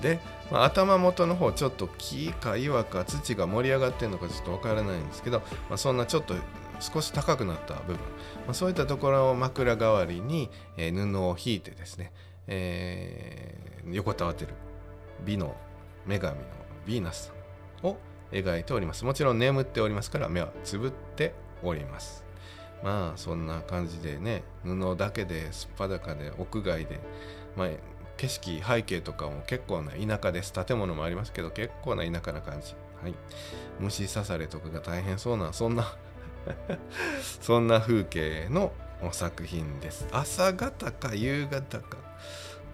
[0.01, 6.35] で、まあ、頭元の方ちょっと木か岩か土が盛り上がってるのかちょっとわからないんですけど、まあ、そんなちょっと
[6.81, 12.13] 少し高くなった部分、まあ、そういったところを枕代わりに、えー、布を引いてですね、
[12.49, 14.53] えー、横たわってる
[15.25, 15.57] 美の
[16.07, 16.45] 女神の
[16.87, 17.33] ヴィーナス
[17.83, 17.97] を
[18.33, 19.05] 描いております。
[19.05, 22.22] もちろん眠っておりますから目はつぶっております。
[22.83, 27.01] まあそんな感じでね布だけですっぱだかで屋外で、
[27.57, 27.69] まあ、
[28.17, 30.53] 景色背景とかも結構な田舎です。
[30.53, 32.75] 建物もありますけど結構な田舎な感じ。
[33.03, 33.15] はい。
[33.81, 35.97] 虫刺されとかが大変そうなそんな
[37.41, 38.73] そんな風景の
[39.13, 40.07] 作品です。
[40.13, 41.99] 朝方か夕方か。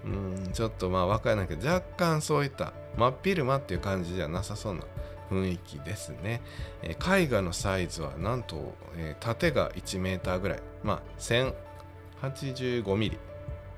[0.04, 4.82] うんちょっとまあ分からないけど若干そういった真っ昼間っていう感じじゃなさそうな
[5.30, 6.40] 雰囲気ですね、
[6.82, 10.62] えー、絵画のサイズはなんと、えー、縦が1メーターぐらい。
[10.82, 13.18] まあ1085ミリ。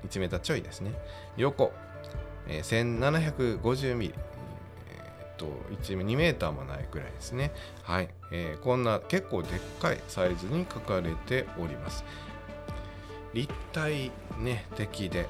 [0.07, 0.93] 1メーターちょいですね。
[1.37, 1.71] 横、
[2.47, 4.13] えー、1750ミリ。
[5.41, 7.51] と2メーターもないぐらいですね。
[7.81, 12.05] はい、えー、こんな結構でっかいサイズに書かれております。
[13.33, 15.27] 立体ね的で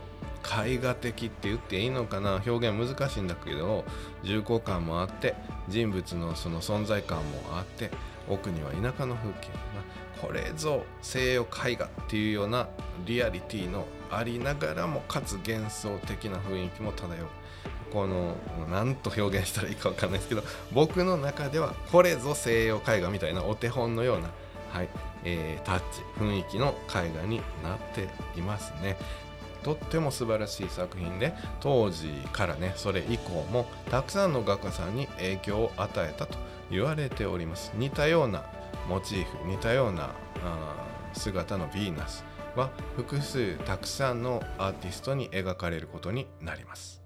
[0.66, 2.42] 絵画的って言っていいのかな？
[2.46, 3.86] 表現難しいんだけど
[4.24, 5.36] 重厚感もあって
[5.70, 7.92] 人物のその存在感もあって
[8.28, 12.68] 奥には田舎の風景がこれぞ西洋絵画っていうような
[13.06, 17.28] リアリティのありながらもかつ幻想的な雰囲気も漂う。
[17.94, 18.36] この
[18.72, 24.30] 何と表現したらいいか分かんないですけど僕の中ではこれぞ西洋絵画みたいなお手本のような、
[24.72, 24.90] はい
[25.24, 28.08] えー、タッチ雰囲気の絵画になって
[28.40, 28.98] いますね。
[29.64, 36.38] とっても素晴らしい作品で当時からねそれ以降もたくさんの画家さんに影響を与えたと
[36.72, 38.44] 言われております似たような
[38.90, 40.10] モチーフ似たような
[41.14, 47.02] 姿のヴィーナスは複数たくさんのアーティストに描かれることになります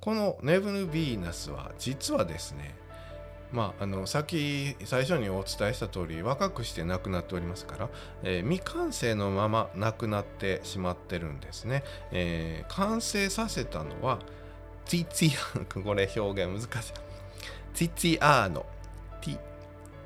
[0.00, 2.76] このネブヌ・ヴィーナスは実はですね
[3.50, 7.88] まあ、あの先最初にお伝えした通り若くして亡くなっておりますから、
[8.22, 11.82] えー、未完成のまま亡くなってしまってるんですね、
[12.12, 14.18] えー、完成させたのは
[14.84, 16.92] ティツィアーこれ表現難しい。
[17.74, 18.66] ティツィアーノ
[19.20, 19.38] ティ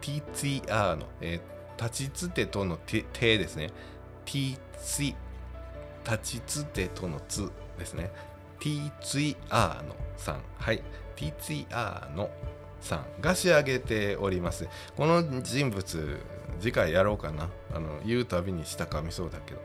[0.00, 3.02] ティツィアーノ、えー、立ちつてとの手
[3.38, 3.70] ですね。
[4.24, 5.14] ティツィ
[6.04, 8.10] 立ちつてとのつですね。
[8.60, 10.42] ティツィアーノさん。
[10.58, 10.82] はい。
[11.16, 12.30] ティツィアーノ
[12.82, 14.68] さんが仕上げております。
[14.96, 16.20] この人物
[16.60, 17.48] 次回やろうかな。
[17.74, 19.60] あの言うたびにしたかみそうだけど。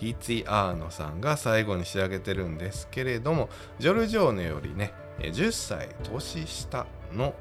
[0.00, 7.34] ティツィアーノさんが最後に仕上げてるんですけれどもジョルジョーネよりね10歳年下の、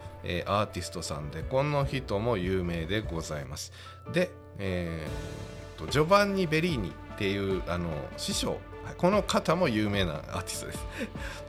[0.45, 3.71] アーティストさんでこの人も有名でございます。
[4.11, 8.59] で、えー、ジョバンニ・ベリーニっていうあの師匠
[8.97, 10.85] この方も有名なアーティストです。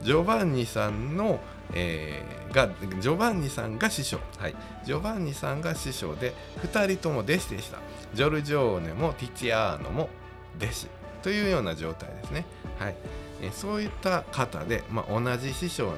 [0.01, 1.39] ジョバンニさんの
[1.73, 7.77] えー、がジョバンニさんが師匠、はい、ジョバンニさんが師匠で2人とも弟子でした。
[8.13, 10.09] ジョルジョーネもティチアーノも
[10.57, 10.87] 弟子。
[11.21, 12.45] というような状態ですね、
[12.79, 12.95] はい。
[13.41, 15.91] えー、そういった方で、まあ、同じ師匠に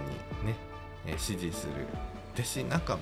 [0.46, 0.56] ね、
[1.06, 1.74] えー、指示する
[2.36, 3.00] 弟子仲間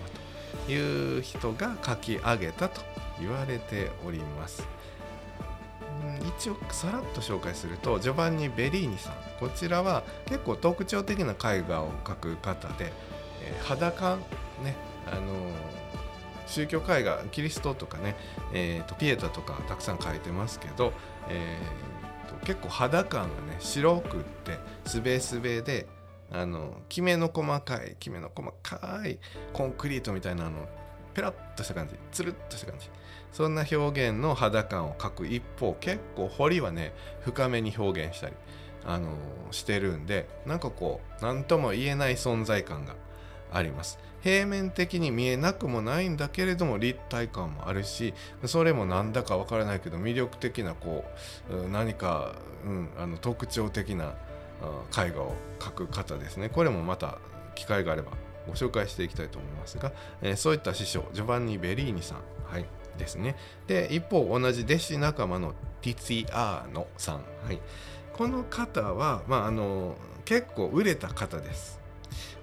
[0.67, 2.81] という人が書き上げたと
[3.19, 4.65] 言われております。
[6.37, 9.13] 一応さらっと紹介するとジョバンニ・ベリーニさん。
[9.39, 12.91] こちらは結構特徴的な絵画を描く方で、
[13.43, 14.17] えー、裸
[14.63, 14.75] ね
[15.07, 15.23] あのー、
[16.45, 18.15] 宗教絵画キリストとかね、
[18.53, 20.93] えーと、ピエタとかたくさん描いてますけど、
[21.27, 25.87] えーと、結構肌感がね白くってすべすべで
[26.31, 29.17] あのきめの細かいきめの細かい
[29.53, 30.67] コンクリートみたいなの
[31.13, 32.89] ペラッとした感じつるっとした感じ。
[33.31, 38.35] そんな表現の肌感を描く一方結構彫りはね深めに表現したり、
[38.85, 42.95] あのー、してるんでなんかこう何とも言えない存在感が
[43.51, 43.99] あります。
[44.21, 48.13] 平面的に見えなくもないんだけれども立体感もあるし
[48.45, 51.03] それもなんだかわからないけど魅力的なこ
[51.49, 54.13] う何か、うん、あの特徴的な
[54.95, 56.49] 絵画を描く方ですね。
[56.49, 57.17] これもまた
[57.55, 58.11] 機会があれば
[58.47, 62.65] ご紹介していきたいと思いますが、えー、そういった師匠ジョバンニ・ベリーニさん、はい、
[62.97, 63.35] ですね。
[63.67, 67.59] で一方同じ弟子仲間のティツィアーノさん、はい、
[68.13, 71.79] この方は、まあ、あの結構売れた方です。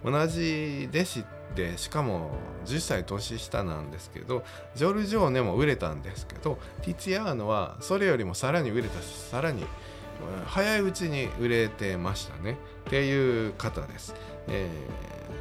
[0.04, 1.24] 同じ弟子
[1.54, 2.30] でしかも
[2.66, 4.44] 10歳年下なんですけど
[4.74, 9.64] ジョルジョーネも売れたんですけどティツィアーノはそれよりもさらに売れたしさらに
[10.46, 12.56] 早いうちに売れてましたね。
[12.86, 14.14] っていう方です、
[14.48, 14.68] え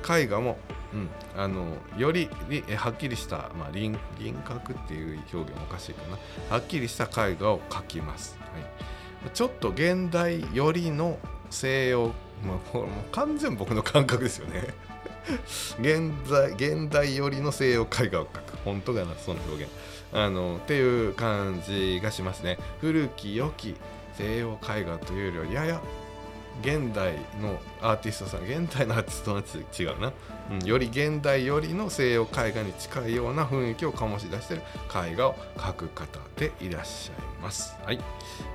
[0.02, 0.58] ー、絵画も
[0.94, 1.66] うん、あの
[1.98, 2.30] より
[2.76, 6.18] はっきりした、まあ、輪輪郭っていう表現おかしいかな。
[6.56, 9.32] はっきりした絵画を描きます、はい。
[9.34, 14.68] ちょっと現代寄りの西洋まあ、これもう完全僕の感覚ですよね。
[15.82, 18.58] 現在現代寄りの西洋絵画を描く。
[18.64, 19.72] 本当かなその表現。
[20.14, 22.58] あのっていう感じがしますね。
[22.80, 23.76] 古き良き
[24.18, 25.82] 西洋絵画というよりはやや
[26.62, 29.44] 現代のアーティストさん現代のアーティストは
[29.80, 30.14] 違うな、
[30.52, 34.64] うん、より現代よりの西洋絵画に近いような雰囲気を醸し出している
[35.12, 37.78] 絵画を描く方でいらっしゃいます。
[37.84, 38.00] はい。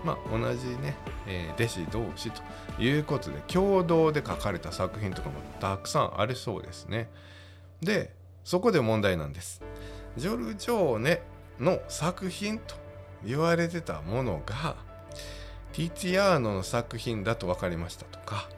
[0.04, 0.96] まあ同じね、
[1.26, 2.42] えー、弟子同士と
[2.82, 7.10] いうことで共同で描かれた作品とかもたくさんありそうですね。
[7.80, 9.62] でそこで問題なんです。
[10.16, 11.22] ジョルジョーネ
[11.58, 12.74] の作品と
[13.24, 14.76] 言われてたものが
[15.72, 18.48] ティツィアーノの作品だと分かりましたとか。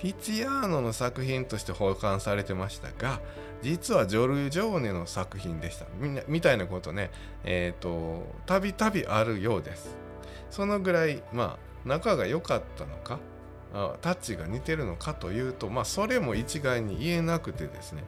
[0.00, 3.20] ティツィアーノの作品として保管されてましたが
[3.60, 5.84] 実はジョルジョーネの作品でした。
[5.98, 7.10] みみたいなことね。
[7.44, 9.94] えっ、ー、とたびたびあるようです。
[10.50, 13.18] そのぐらいまあ仲が良かったのか
[14.00, 18.04] タッチが似てるのかというとまあそれも一概に言えなくてですね。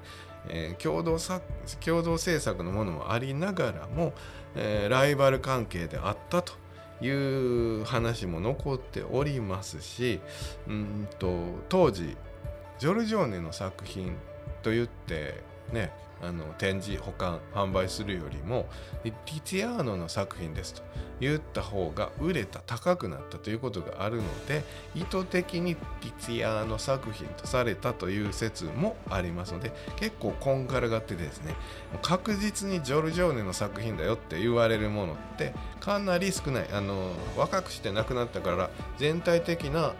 [0.48, 1.44] えー、共同作
[1.84, 4.14] 共同制作のものもありながらも、
[4.56, 6.61] えー、ライバル関係であったと。
[7.00, 10.20] いう話も残っておりますし
[10.68, 11.32] うんと
[11.68, 12.16] 当時
[12.78, 14.16] ジョルジョーネの作品
[14.62, 18.66] と言ってねあの展示保管販売するよりも
[19.02, 20.82] ティツィアーノの作品ですと
[21.18, 24.62] 言った方が売れた高くなったということがあるので
[24.94, 31.54] 意図的にティツィアーノ作品とされたという説もありますので結構こんがらがってですね
[32.02, 35.52] 確実にジョルジョーネの作品だよって言われるものって
[35.82, 36.68] かなり少ない。
[36.72, 39.94] あの若くして亡くなったから全体的な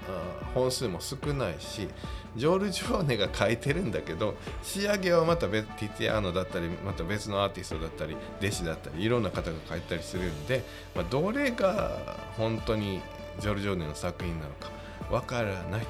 [0.55, 1.89] 本数も少ないし
[2.37, 10.63] ジョルジョーネが書いてるんだけど仕上げはまた別ティティアーノだったりまた別のアーティストだったり弟子だったりいろんな方が書いたりするんで、
[10.95, 11.99] まあ、どれが
[12.37, 13.01] 本当に
[13.41, 14.71] ジョルジョーネの作品なのか
[15.11, 15.87] わからない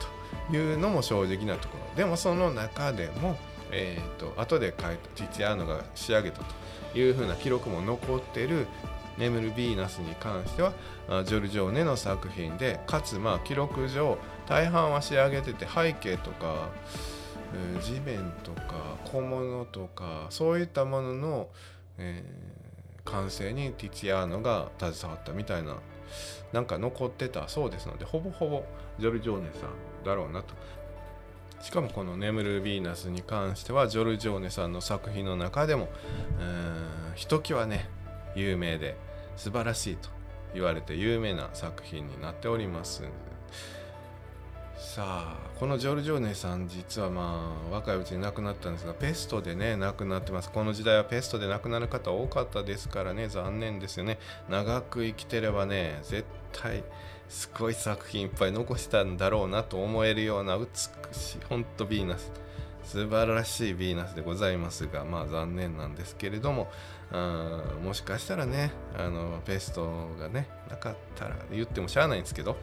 [0.51, 1.97] というのも正直なところ。
[1.97, 3.37] でもその中でも
[3.73, 6.43] えーと、後で書いたティティアーノが仕上げた
[6.93, 8.67] というふうな記録も残ってる
[9.19, 10.73] 眠るヴィーナスに関しては
[11.25, 16.71] ジョルジョーネの作品でかつまあ記録上大半は仕上げてて背景とか
[17.83, 21.49] 地面とか小物とかそういったものの、
[21.99, 25.77] えー、完成にティツィアーノが携わったみたいな
[26.53, 28.65] なんか残ってたそうですのでほぼほぼ
[28.99, 30.55] ジョルジョーネさんだろうなと。
[31.63, 35.89] しかもこの「眠るヴィーナス」に関してはジョルジョーネさんの作品の中でも
[37.15, 37.89] ひときわね
[38.35, 38.97] 有名で
[39.37, 40.09] 素晴らしいと
[40.55, 43.05] 言われて有名な作品になっております。
[44.77, 50.51] さあこのジョルジョーネさん実はまあ若いうちに亡くなったんですがペストでね亡くなってます。
[50.51, 54.19] この時代はペストで亡くなる方多かったですからね残念ですよね。
[54.51, 56.83] 長く生きてればね絶対
[57.29, 60.67] すごい作品いっぱい残したんだろうなと思えるような美
[61.15, 62.33] しいほんとヴィーナス。
[62.85, 66.71] 素晴らしいヴィーナスでございますがまあ残念なんですけれども
[67.11, 72.57] あもしかしたらねあのペストがねなかったら言ってもしゃあないんですけど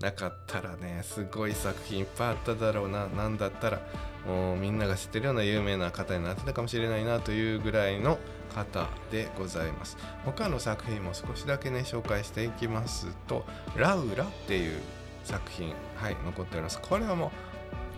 [0.00, 3.80] なかったらねすごい作品いっぱいあっただろうな何だったら
[4.26, 8.18] もうみんなが知ってるような有名な方になってたかもしれないなというぐらいの
[8.54, 9.96] 方でございます。
[10.24, 13.44] 他の作品も少しだけね紹介していきますと
[13.76, 14.80] 「ラウラ」っていう
[15.24, 16.80] 作品はい残っております。
[16.80, 17.30] これはもう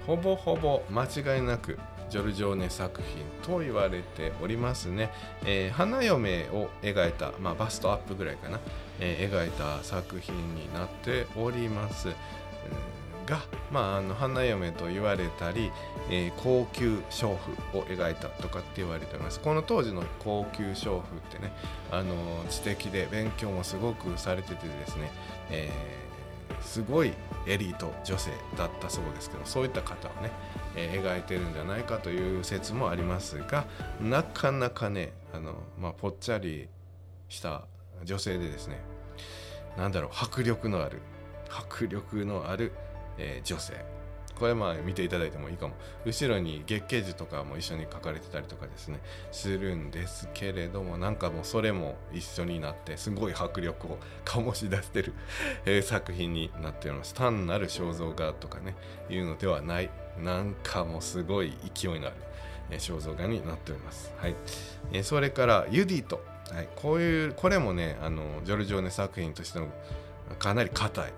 [0.07, 1.79] ほぼほぼ間違いなく
[2.09, 5.13] ジョルジョーネ作品と言われておりますね、
[5.45, 8.59] えー、花嫁を描いた、まあ、バストアップぐらいかな、
[8.99, 12.09] えー、描いた作品になっております、
[13.31, 13.41] が、
[13.71, 15.71] まあ、あの花嫁と言われたり、
[16.11, 19.39] えー、高級娼婦を描いたとかって言われております。
[19.41, 21.53] この当時の高級娼婦ってね
[21.93, 22.15] あの
[22.51, 25.11] 知的で勉強もすごくされててですね、
[25.51, 26.00] えー、
[26.63, 27.13] すごい
[27.47, 30.31] エリート女性だったそうですけどそういった方をね
[30.77, 33.67] えー、描いてるんじゃないかという説もありますが
[34.01, 36.69] なかなかねあの、まあ、ぽっちゃり
[37.29, 37.65] した
[38.05, 38.81] 女性でですね
[39.77, 41.01] なんだろう迫力のある
[41.51, 42.73] 迫力のある、
[43.19, 43.75] えー、女性。
[44.41, 45.75] これまあ見ていただいてもいいかも。
[46.07, 48.99] 後ろに月桂樹とかも一緒に書かれてたりとかですね
[49.31, 55.13] するんですけれどもなんかもうそれも一緒になってすごい迫力を醸し出してる、
[55.67, 57.13] え、作品になっております。
[57.13, 58.75] 単なる肖像画とかね
[59.11, 59.91] いうのではない。
[60.19, 62.17] なんかもうすごい勢いのある、
[62.71, 64.13] え、肖像画になっております。
[64.17, 64.35] はい、
[64.93, 69.69] え、それからユディと、はい、こういうこれもねあのジョルジョーネ作品としての
[70.39, 71.13] かなり硬い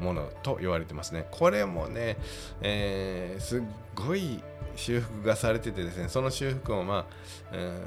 [0.00, 1.26] ものと言われてますね。
[1.30, 2.16] これもね、
[2.60, 3.62] えー、すっ
[3.94, 4.42] ごい
[4.76, 7.06] 修復がされててですね、その修復もまあ、
[7.52, 7.80] え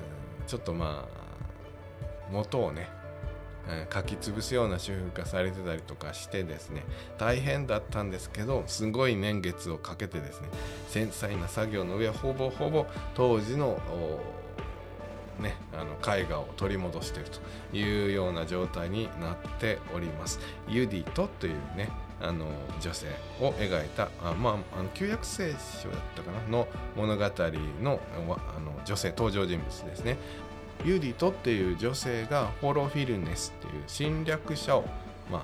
[0.46, 2.88] ー、ちょっとまあ、元をね、
[3.68, 6.84] えーかき潰すような修復がされてたりとかしてですね
[7.18, 10.50] 大変だったんですけどすごい年月をかけてですね
[10.88, 12.86] 繊細な作業の上ほぼほぼ
[13.16, 13.80] 当時の
[15.40, 20.40] ね、あの絵画を取り戻しているというような状態になっております。
[20.68, 21.90] ユディトというね
[22.22, 22.46] あの
[22.80, 23.08] 女性
[23.42, 27.24] を描いたあ、まあ、あの旧約聖書だったかなの物語
[27.82, 30.18] のあの女性登場人物ですね。
[30.84, 34.86] ユディトっていう女性がホロフィルネスっていう侵略者を、
[35.32, 35.44] まあ、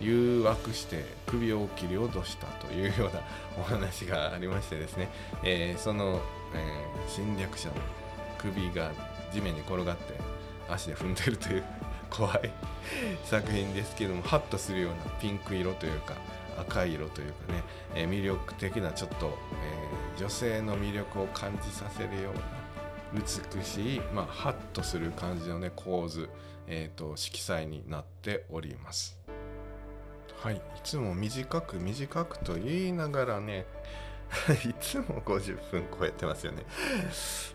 [0.00, 3.20] 誘惑して首を切り落としたというような
[3.58, 5.08] お話がありましてですね、
[5.42, 6.20] えーその、
[6.54, 7.74] えー侵略者の
[8.38, 8.90] 首が
[9.34, 10.14] 地面に転がって
[10.68, 11.64] 足で踏んでるという
[12.08, 12.52] 怖い
[13.24, 16.14] 作品ですけどもハッとするようなピンク色というか
[16.58, 17.62] 赤い色というかね、
[17.96, 22.34] え魅力的なちょっと、えー女性の魅力を感じさせるよう
[23.16, 26.28] な美しい、まあ、ハッとする感じのね構図、
[26.66, 29.18] えー、と色彩になっております。
[30.40, 33.66] はい、いつも短く短くと言いながらね
[34.68, 36.64] いつも50分超えてますよね。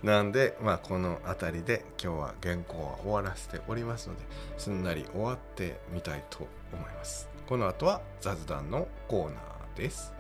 [0.04, 4.22] なんで、まあ、この辺りで今日は原稿は終わらせておりますので
[4.58, 7.30] すんなり終わってみたいと思います。
[7.48, 10.14] この後は雑談のコーナーです。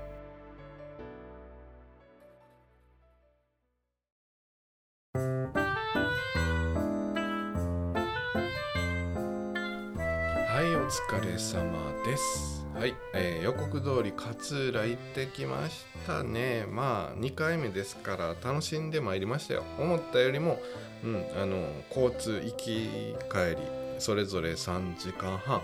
[10.59, 12.58] はい、お疲れ様です。
[12.79, 16.65] はい、えー予告通り勝浦行ってきましたね。
[16.71, 19.65] まあ2回目ですから楽しんでまいりましたよ。
[19.77, 20.61] 思ったよりも、
[21.03, 22.87] うん、あの交通行き
[23.29, 23.57] 帰り
[23.97, 25.61] それぞれ3時間半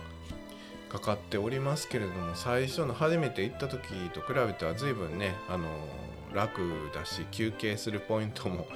[0.89, 5.69] かかっておりますけれども最初の初めて行った時と比べては随分ねあの
[6.33, 6.59] 楽
[6.93, 8.67] だし休憩するポイントも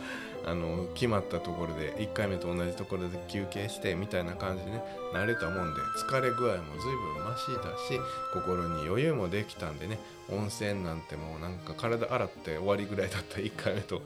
[0.45, 4.83] あの決まったところで1回目と同じところで休憩してみたいな感じでね
[5.13, 7.99] 慣れたもんで疲れ具合も随分マシだし
[8.33, 14.01] 心に余裕もできたんでね温泉なんてもうなんか体洗って終わりぐらいだった1回目と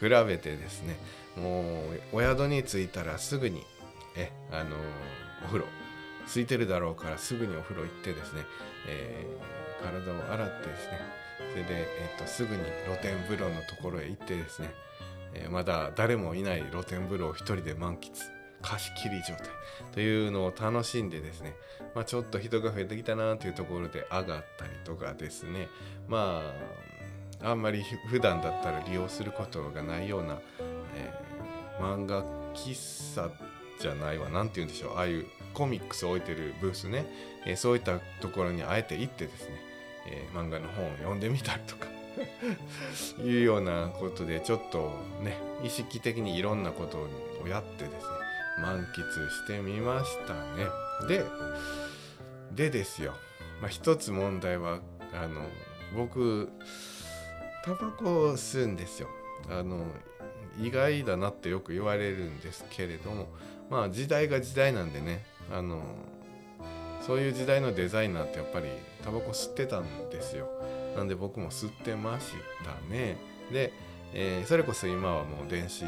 [0.00, 0.96] 比べてですね
[1.36, 1.62] も
[2.12, 3.62] うお宿に着いたらすぐに
[4.16, 4.76] えあの
[5.44, 5.64] お風呂
[6.26, 8.42] 空いてるだろうからすぐにお風呂行ってですね、
[8.88, 11.00] えー体を洗ってですね
[11.52, 14.72] それで、えっとすぐに露天風呂のところへ行ってですね、
[15.34, 18.10] えーまだ誰もいない露天風呂を一人で満喫
[18.62, 19.46] 貸し切り状態
[19.92, 21.54] というのを楽しんでですね、
[21.94, 25.68] まあ、ちょっと人が増えてきたなというところで上がったりとかですね
[26.08, 26.42] ま
[27.42, 30.38] ああんまり普段だったら利用することがないような、
[30.96, 31.34] えー
[31.80, 32.24] 漫画
[32.54, 33.28] 喫茶
[33.80, 37.04] じゃないわ何て言うんでしょうああいうコミックスを置いてるブースね、
[37.44, 39.60] えーそういったところにあえて行ってですね、
[40.06, 41.86] えー漫画の本を読んでみたりとか
[43.24, 44.92] いうようなことでちょっと
[45.22, 47.08] ね意識的にいろんなこと
[47.42, 48.24] をやってですね
[48.60, 50.68] 満喫してみましたね。
[51.08, 51.24] で
[52.52, 53.14] でですよ、
[53.60, 54.78] まあ、一つ問題は
[55.12, 55.48] あの
[55.96, 56.50] 僕
[57.64, 59.08] タバコを吸うんですよ。
[59.48, 59.86] あの
[60.60, 63.26] 意外だなってよく言われるんですけれども
[63.68, 65.82] まあ時代が時代なんでねあの
[67.06, 68.68] そういう時代のデザイナーってやっぱり
[69.02, 70.48] タバコ吸ってたんですよ。
[70.96, 72.32] なんで僕も吸ってまし
[72.64, 73.16] たね。
[73.52, 73.72] で、
[74.12, 75.84] えーそれこそ今はもう電子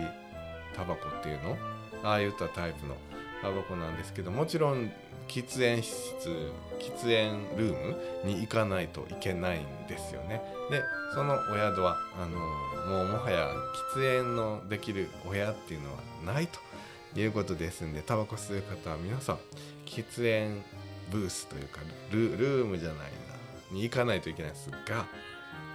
[0.75, 1.57] タバコっていうの？
[2.03, 2.97] ああいったタイプの
[3.43, 4.91] タバコなんですけどもちろん
[5.29, 10.43] 喫煙室喫煙ルームに行かないといけないんですよね。
[10.71, 10.83] で
[11.15, 12.39] そのお宿はあの
[12.87, 13.49] もうもはや
[13.95, 15.89] 喫煙のできるお部屋っていうの
[16.27, 19.39] はないということですんでタバコ吸う方は皆さん
[19.87, 20.63] 喫煙
[21.11, 21.81] ブースというか
[22.13, 22.97] ルームじゃない
[23.71, 25.07] に行かないといけないですが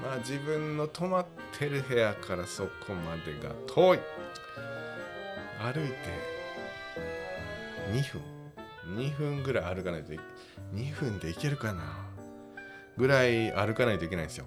[0.01, 1.25] まあ自分の泊まっ
[1.57, 3.99] てる部屋からそこまでが遠い
[5.59, 5.95] 歩いて
[7.91, 8.21] 2分
[8.97, 10.19] 2分ぐらい歩かないとい
[10.73, 11.83] 2分で行けるかな
[12.97, 14.45] ぐらい歩かないといけないんですよ。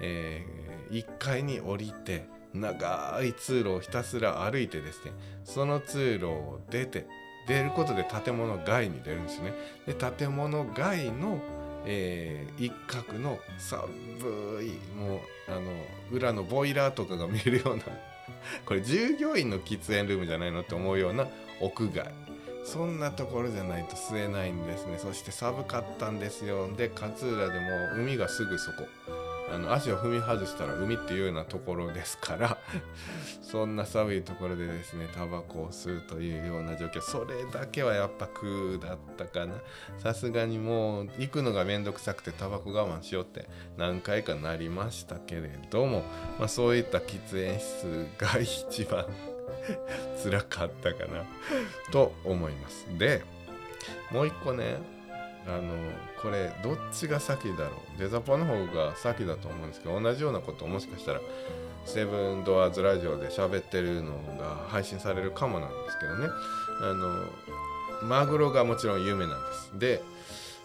[0.00, 0.62] えー
[0.92, 5.12] 1階に降りて長い通路をひたすら歩いてですね
[5.42, 7.06] その通路を出て
[7.48, 9.52] 出ることで建物外に出るんですね。
[9.84, 11.40] で建物外の、
[11.84, 13.88] えー一角の寒
[14.62, 15.62] いもうあの
[16.10, 17.82] 裏のボイラーとかが見えるような
[18.66, 21.26] これ従業員の喫煙ルームじゃないのって思うような
[21.60, 22.12] 屋外。
[22.64, 24.96] そんなところじゃないと吸えないんですね。
[24.96, 26.70] そして寒かったんですよ。
[26.76, 27.66] で勝浦でも
[27.96, 28.86] 海がすぐそこ。
[29.52, 32.56] あの足を踏み外したら海っていうようなところですから
[33.42, 37.02] そんな寒いところでですねタバコを吸うというような状況。
[37.02, 39.54] それだけはやっぱ苦だったかな。
[39.98, 46.04] さすがにもう行くのがめんどくさくてタバコ我慢しようって何回かなりましたけれども、
[46.38, 49.06] まあ、そういった喫煙室が一番
[50.22, 51.24] 辛かったかな
[51.90, 52.86] と思います。
[52.98, 53.22] で
[54.10, 54.78] もう一個ね
[55.46, 55.72] あの
[56.20, 57.98] これどっちが先だろう？
[57.98, 61.20] デザポの方が先だと思うんですけど同じようなことをもしかしたら
[61.84, 66.28] セブンドアーズラジオで喋ってるのが配信されるかもなんですけどね。
[66.80, 67.26] あの
[68.06, 69.78] マグロがもちろん有名なんです。
[69.78, 70.02] で、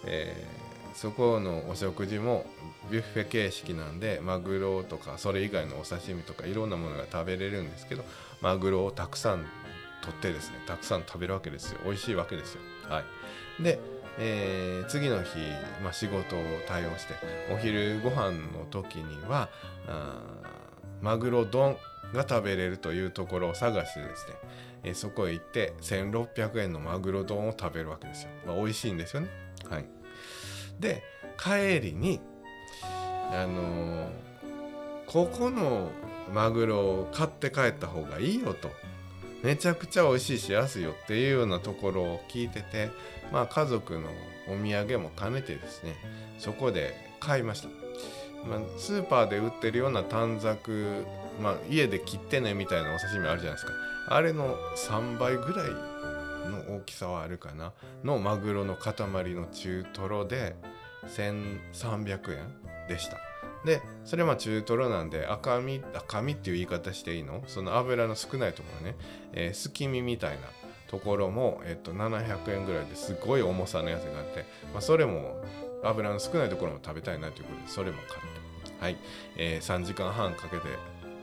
[0.05, 2.45] えー、そこのお食事も
[2.91, 8.03] ビュッフェ形式なんでマグロとかそれ以外のお刺身とかいろんなものが食べれるんですけど
[8.41, 9.45] マグロをたくさん
[10.01, 11.79] 取ってですねたくさん食べるわけですよ。
[11.83, 12.61] 美味しいわけですよ。
[12.87, 13.63] はい。
[13.63, 13.79] で
[14.19, 15.37] えー、次の日、
[15.83, 17.13] まあ、仕事を対応して
[17.51, 19.49] お昼ご飯の時には
[21.01, 21.77] マグロ丼
[22.13, 24.33] が食べれるというところを探してですね、
[24.83, 29.29] えー、そこへ行って1600円のマグロ丼を食べるわけですよ、まあ、美味しいんですよね。
[29.69, 29.85] はい。
[30.79, 31.03] で
[31.37, 32.19] 帰りに
[33.31, 34.09] あのー、
[35.05, 35.89] ここの
[36.33, 38.71] マグロを買って帰った方がいいよと。
[39.43, 42.89] めちゃくちゃ美味しいし安いよっていうようなところを聞いてて
[43.31, 44.09] まあ家族の
[44.47, 45.95] お土産も兼ねてですね
[46.39, 47.67] そこで買いました、
[48.47, 51.05] まあ、スーパーで売ってるような短冊
[51.41, 53.71] まあ家で切ってねみたいなお刺身あるじゃないですか。
[54.09, 55.69] あれの3倍ぐらい
[56.49, 57.73] の大きさはあるかな。
[58.03, 58.93] のマグロの塊
[59.33, 60.55] の中トロで
[61.07, 63.17] 1300円でした。
[63.65, 67.43] でそれは中トロなんで赤身赤身っていう言い方していいの？
[67.47, 68.95] その油の少ないところね、
[69.33, 70.47] えー、すき身みたいな
[70.87, 75.41] ところも、えっと、700円ぐらいですごい重さのやつがあって、まあ、それも
[75.83, 78.47] 油の少ないところも食べたいなということでそれも買って
[78.79, 78.97] はい、
[79.37, 80.63] えー、3時間半かけて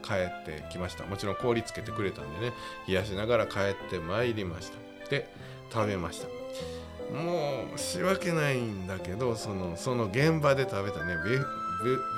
[0.02, 1.04] 帰ってきました。
[1.04, 2.52] もちろん氷つけてくれたんでね
[2.86, 5.08] 冷やしながら帰ってまいりました。
[5.08, 5.32] で
[5.72, 6.28] 食べました。
[7.16, 11.44] もう仕訳ないんだけどそのその現場で食べたねビュ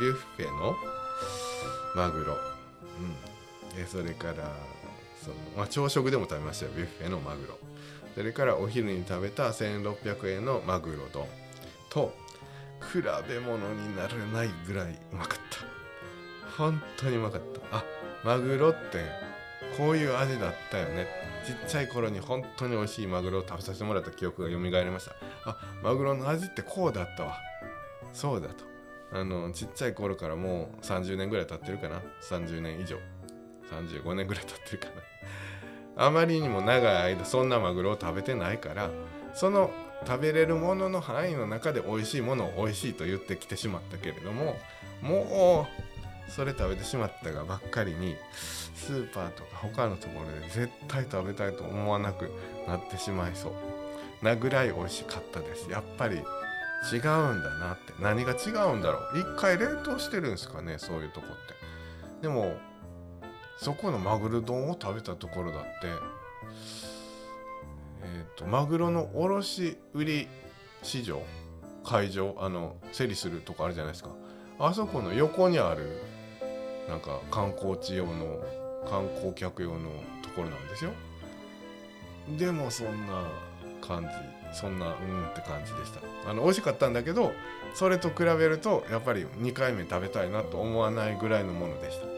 [0.01, 0.75] ビュッフェの
[1.95, 2.37] マグロ、
[3.71, 4.35] うん、でそれから
[5.27, 6.73] その、まあ、朝食でも食べましたよ。
[6.77, 7.59] ビュッフェのマグロ。
[8.15, 11.27] それからお昼に食べた1600円のマグロ丼。
[11.91, 12.15] と
[12.93, 16.57] 比べ物にならないぐらいうまかった。
[16.57, 17.79] 本当にうまかった。
[17.79, 17.85] あ
[18.25, 19.05] マグロって
[19.77, 21.09] こういう味だったよね。
[21.45, 25.51] ちっちゃい頃に本当に美味しいマグロを食べさせてもらった記憶が蘇りました。
[25.51, 27.37] あマグロの味ってこうだったわ。
[28.13, 28.65] そうだと。
[29.13, 32.01] あのちっちゃい頃からもう30年ぐらい経ってるかな。
[32.23, 32.97] 30年以上。
[33.71, 35.16] 35年ぐらい経ってるかな。
[35.97, 38.91] あまりにも長い間そんなマグロを食べてないから
[39.35, 39.71] その
[40.07, 44.57] 食べれるものの範囲の中で美味しいものを美味しいと言ってきてしまったけれども
[45.01, 45.67] も
[46.29, 48.17] うそれ食べてしまったがばっかりに
[48.75, 52.31] スーパーとか他のところで絶対食べたいと思わなく
[52.67, 53.53] なってしまいそう。
[54.25, 55.71] なぐらい美味しかったです。
[55.71, 57.95] やっぱり違うんだなって。
[58.01, 59.19] 何が違うんだろう。
[59.19, 61.31] 一回冷凍してるんですかねそういうとこっ
[62.21, 62.23] て。
[62.23, 62.57] でも
[63.59, 65.69] そこのマグロ丼を食べたところだって
[68.03, 70.29] え、ー、とマグロの卸売
[70.83, 71.23] 市場
[71.85, 74.11] 会場あの競りするとこあるじゃないですか。
[74.59, 76.03] あそこの横にある
[76.89, 78.43] なんか観光地用の
[78.89, 79.91] 観光客用の
[80.23, 80.93] ところなんですよ。
[82.39, 83.31] でもそんな
[83.81, 84.09] 感じ
[84.59, 86.01] そんなうんって感じでした。
[86.31, 87.33] あの美味しかったんだけど
[87.75, 92.16] それと比べるとやっぱり2回目食べたいなと思わないぐらいのものでした。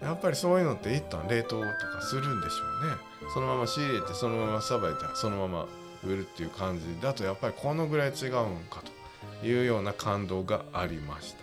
[0.00, 2.96] やっぱりそういうのって一旦冷凍とかするんでしょうね。
[3.32, 5.66] そのまま仕入れてそのままさばいてそのまま
[6.04, 8.32] 売るっていう感じだとやっぱりこのぐらい違うん
[8.70, 8.82] か
[9.40, 11.38] というような感動がありました。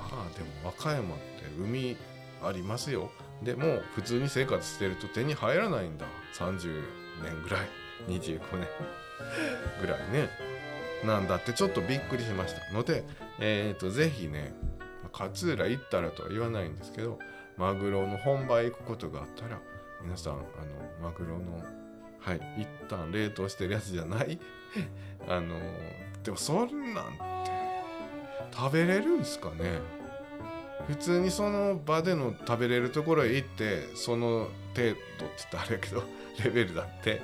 [0.00, 1.24] ああでも和歌山って
[1.58, 1.96] 海
[2.42, 3.10] ありますよ。
[3.42, 6.06] でも普通に生活してると手に入らないんだ。
[6.34, 6.82] 30
[7.22, 7.60] 年ぐらい。
[8.08, 8.68] 25年。
[9.80, 10.28] ぐらいね。
[11.04, 12.72] なんだってちょっとびっくりしました。
[12.72, 13.04] ので
[13.38, 14.54] えっ、ー、とぜひね
[15.12, 17.18] 勝浦行ったらとは言わないんですけど
[17.56, 19.58] マグロの本場へ行くことがあったら
[20.02, 20.42] 皆さんあの
[21.02, 21.62] マグロの
[22.18, 24.38] はい一旦冷凍してるやつじゃない？
[25.28, 25.54] あの
[26.22, 27.20] でもそんなんて
[28.52, 29.78] 食べれるんすかね？
[30.88, 36.02] 普通にその場での食べれるところへ行ってその程度って言ったらあれやけど
[36.44, 37.22] レベルだって。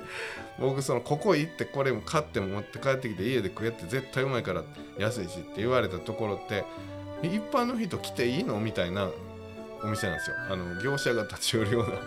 [0.59, 4.63] 僕そのここ行ってこれも買っても持って帰ってきて家で食えって絶対うまいから
[4.99, 6.63] 安いしって言われたところって
[7.23, 8.59] 一般の人来ていいの？
[8.59, 9.09] みたいな
[9.83, 10.35] お店なんですよ。
[10.49, 11.99] あの業者が立ち寄るような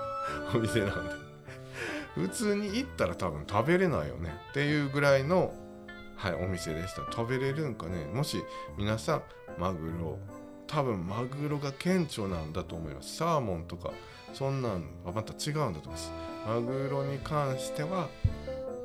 [0.54, 1.14] お店なんで。
[2.14, 4.36] 普通に行ったら多分食べれないよね。
[4.50, 5.54] っていうぐらいの
[6.16, 7.02] はいお店でした。
[7.10, 8.04] 食べれるんかね。
[8.06, 8.42] もし
[8.76, 9.22] 皆さん
[9.58, 10.18] マグロ
[10.66, 13.16] 多分マグロが顕著なんだと思います。
[13.16, 13.92] サーモンとか
[14.32, 16.12] そんなんはまた違うんだと思います。
[16.46, 18.08] マグロに関しては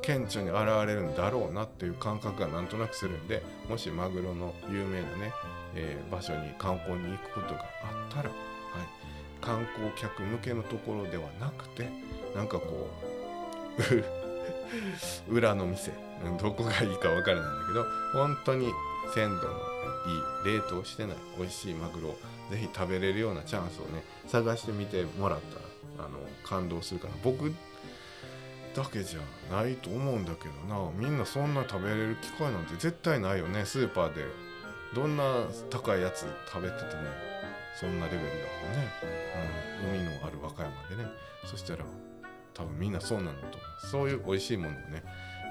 [0.02, 5.34] 顕著に現れるんだろうなっていう感覚がなんとなくするんでもしマグロの有名なね、
[5.76, 8.36] えー、場所に観光に行くことがあったら、はい、
[9.42, 11.90] 観光客向けのところではなくて
[12.36, 12.90] なんかこ
[15.30, 15.92] う 裏の店
[16.42, 18.72] どこがいいかわからないんだけど本当に
[19.14, 19.78] 鮮度の
[20.44, 22.18] いい冷凍してない美味しいマグロを
[22.50, 25.40] ぜひ食べれるようなチャンスをね探してみてもらっ
[25.98, 27.54] たらあの感動するから僕
[28.78, 30.92] だけじゃないと思うんだけどな。
[30.96, 33.66] みんなそんな食べれる機会なんて絶対ないよね。
[33.66, 34.24] スーパーで
[34.94, 37.02] どんな高いやつ食べてても
[37.80, 38.92] そんなレベルだもんね、
[39.84, 41.10] うん、海のある和歌山でね。
[41.46, 41.86] そしたら
[42.54, 43.88] 多分みんなそうなんだと思う。
[43.88, 45.04] そういう美味しいものをね、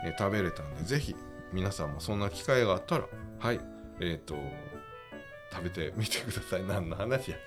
[0.04, 1.14] えー食べれたんでぜひ
[1.52, 3.04] 皆さんもそんな機会があったら
[3.38, 3.60] はい
[4.00, 4.34] えっ、と
[5.52, 6.64] 食べてみてください。
[6.68, 7.36] 何の話や。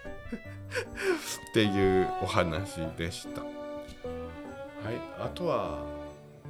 [1.50, 3.42] っていうお話でした。
[3.42, 3.52] はい
[5.20, 5.99] あとは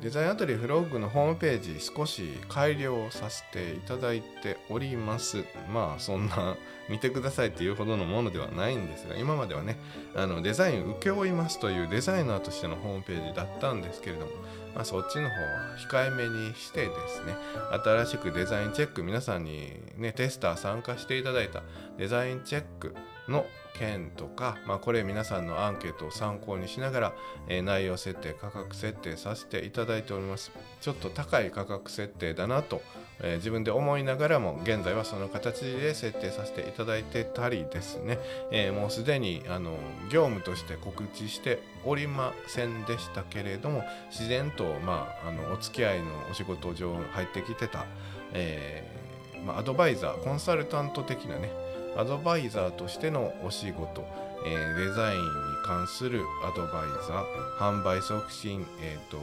[0.02, 5.44] デザインアトリエフロッグのホームページ少し改良させていただいております。
[5.74, 6.56] まあそんな
[6.90, 9.78] 見てくださいっていうほどのものではないんですが今まではね
[10.16, 14.32] あのデザイン請け負いますというデザイナーとしてのホームページだったんですけれども、
[14.74, 17.36] まあ、そっちの方は控えめにしてですね
[17.84, 21.62] 新しくデザインチェック皆さんにねテスター参加していただいた
[21.98, 22.96] デザインチェック
[23.28, 23.46] の
[23.80, 27.14] 件とか、まあ、これ皆さんのアンケートを参考にしながら、
[27.48, 30.52] えー内容設定価格設定させていただいております。
[30.82, 32.82] ちょっと高い価格設定だなと、
[33.22, 38.20] えー自分で思いながらも現在はその形で設定させていただいてたりですね、
[38.52, 39.78] えーもうすでにあの
[40.12, 47.86] 業務として告知しておりませんでしたけれども自然と、まあ、あのお付き合いのお仕事上入ってきてた、
[48.34, 51.50] えーまあ、アドバイザーコンサルタント的なね
[51.98, 54.06] アドバイザーとしてのお仕事、
[54.46, 55.26] えーデザインに
[55.66, 59.18] 関するアドバイザー販売促進、えー、と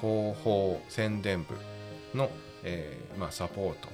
[0.00, 1.54] 広報宣伝部
[2.16, 2.30] の、
[2.62, 3.88] えーまあ、サポート、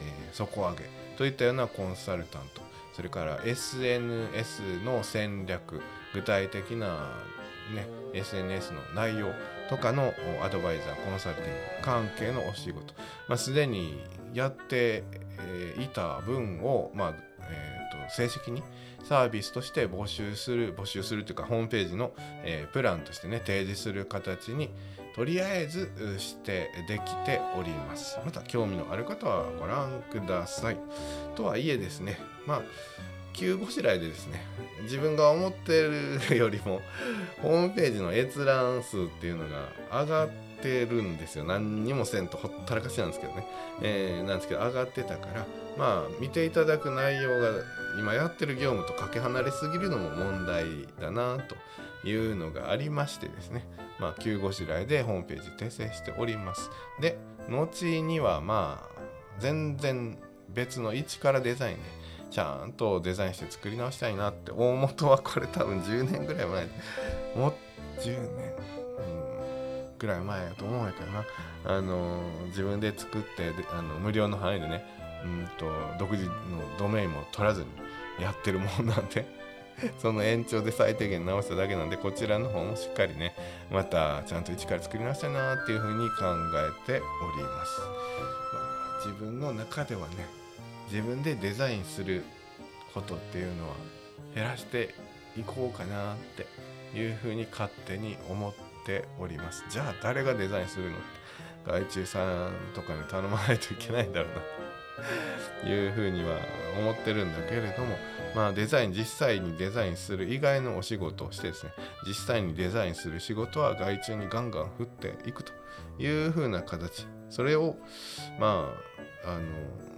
[0.00, 0.84] えー底上げ
[1.16, 2.62] といったようなコンサルタント
[2.94, 5.80] それから SNS の戦略
[6.14, 7.10] 具体的な、
[7.74, 9.28] ね、SNS の内容
[9.68, 10.12] とかの
[10.42, 12.94] アドバイザーコンサルティング関係のお仕事、
[13.28, 14.02] まあ、すでに
[14.34, 15.04] やって、
[15.38, 18.62] えーいた分を、まあえーと正式に
[19.04, 22.12] サービスとして募集する募集するというかホームページの、
[22.44, 24.70] えープランとしてね提示する形に
[25.14, 28.18] とりあえずしてできております。
[28.24, 30.76] また興味のある方はご覧ください。
[31.36, 32.62] とはいえですねまあ
[33.32, 34.44] 急ごしらえでですね
[34.82, 35.88] 自分が思って
[36.28, 36.80] るよりも
[37.40, 40.28] ホームページの閲覧数っていうのが上がっ
[40.60, 41.44] てるんですよ。
[41.44, 43.46] 何にもせんとほったらかしなんですけどね、
[43.82, 47.50] えーなんですけど上がってたからまあ見ていただく内容が
[47.98, 50.64] 今やってる業務とかけ離れすぎるのも問題
[51.00, 51.56] だなと
[52.08, 53.66] いうのがありましてですね。
[53.98, 56.70] まあ急ごしらえでホームページ訂正しております。
[57.00, 57.18] で
[57.48, 59.02] 後にはまあ
[59.38, 60.18] 全然
[60.48, 61.82] 別の一からデザインで
[62.32, 66.66] ちゃんとデザインして作り直したいなって大元はこれ多分10年ぐらい前
[67.36, 67.54] もう
[68.00, 71.24] 10年、うん、ぐらい前やと思うんやけどな。
[71.64, 74.84] あの自分で作ってであの無料の範囲でね
[75.24, 76.32] うんと独自の
[76.78, 77.68] ドメインも取らずに
[78.20, 79.26] やってるもんなんで
[80.00, 83.36] その延長で最低限直しただけなんでこちらの方もしっかりね
[83.70, 86.14] またちゃんと一から作り直したいなっていうふうに考
[86.56, 87.86] えております、ま
[88.96, 90.41] あ、自分の中ではね
[90.92, 92.22] 自分でデザインする
[92.92, 93.74] ことっていうのは
[94.34, 94.94] 減らして
[95.38, 96.46] いこうかなって
[96.98, 98.52] いうふうに勝手に思っ
[98.84, 99.64] ております。
[99.70, 101.02] じゃあ誰がデザインするのって
[101.64, 104.42] 外注さんとかに頼まないといけないんだろうな。
[105.62, 106.36] というふうには
[106.78, 107.96] 思ってるんだけれども
[108.36, 111.72] まあデザイン実際にデザインする以外のお仕事をしてですね
[112.06, 115.52] 実際にデザインする仕事は外注にガンガン振っていくと
[115.98, 117.06] いうふうな形。
[117.30, 117.76] それを
[118.38, 118.68] ま
[119.24, 119.91] ああの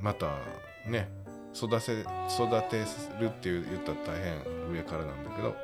[0.00, 0.38] また
[0.86, 1.08] ね
[1.54, 2.78] 育て育て
[3.20, 5.54] るって言ったら大変上からなんだけど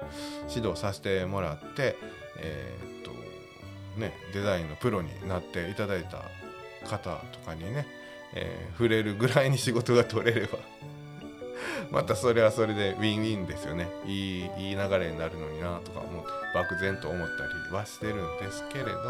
[0.49, 1.97] 指導させてもらって
[2.39, 3.11] えーっと
[4.01, 6.23] ねデザインのプロになっていただいた
[6.89, 7.87] 方とかにね、
[8.35, 10.59] えー触れるぐらいに仕事が取れれば
[11.91, 13.89] またそれはそれでウィンウィンですよね。
[14.05, 16.25] いいいい流れになるのになとか思
[16.55, 19.03] 漠然と思ったりはしてるんですけれども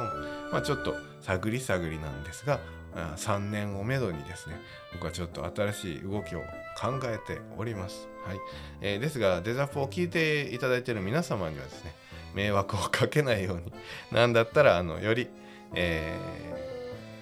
[0.52, 2.60] まあちょっと探り探りなんですが
[2.96, 4.60] 3年をめどにですね
[4.92, 6.40] 僕はちょっと新しい動きを
[6.80, 8.38] 考えております、はい。
[8.80, 11.94] えーですがデザポを聞いていただいている皆様にはですね
[12.34, 13.72] 迷惑をかけないように
[14.12, 15.28] なんだったらあのより、
[15.74, 16.18] え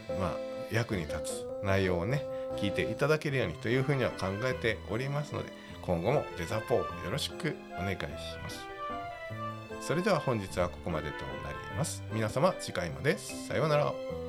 [0.08, 0.36] ーまあ
[0.72, 2.24] 役に立つ内容をね
[2.56, 5.52] 聞いていただけるようにというふうには考えておりますので
[5.82, 8.00] 今後もデザポをよろしくお願いし
[8.42, 8.74] ます。
[9.80, 12.02] それでは本日はここまでとなります。
[12.12, 14.23] 皆様次回までさようなら。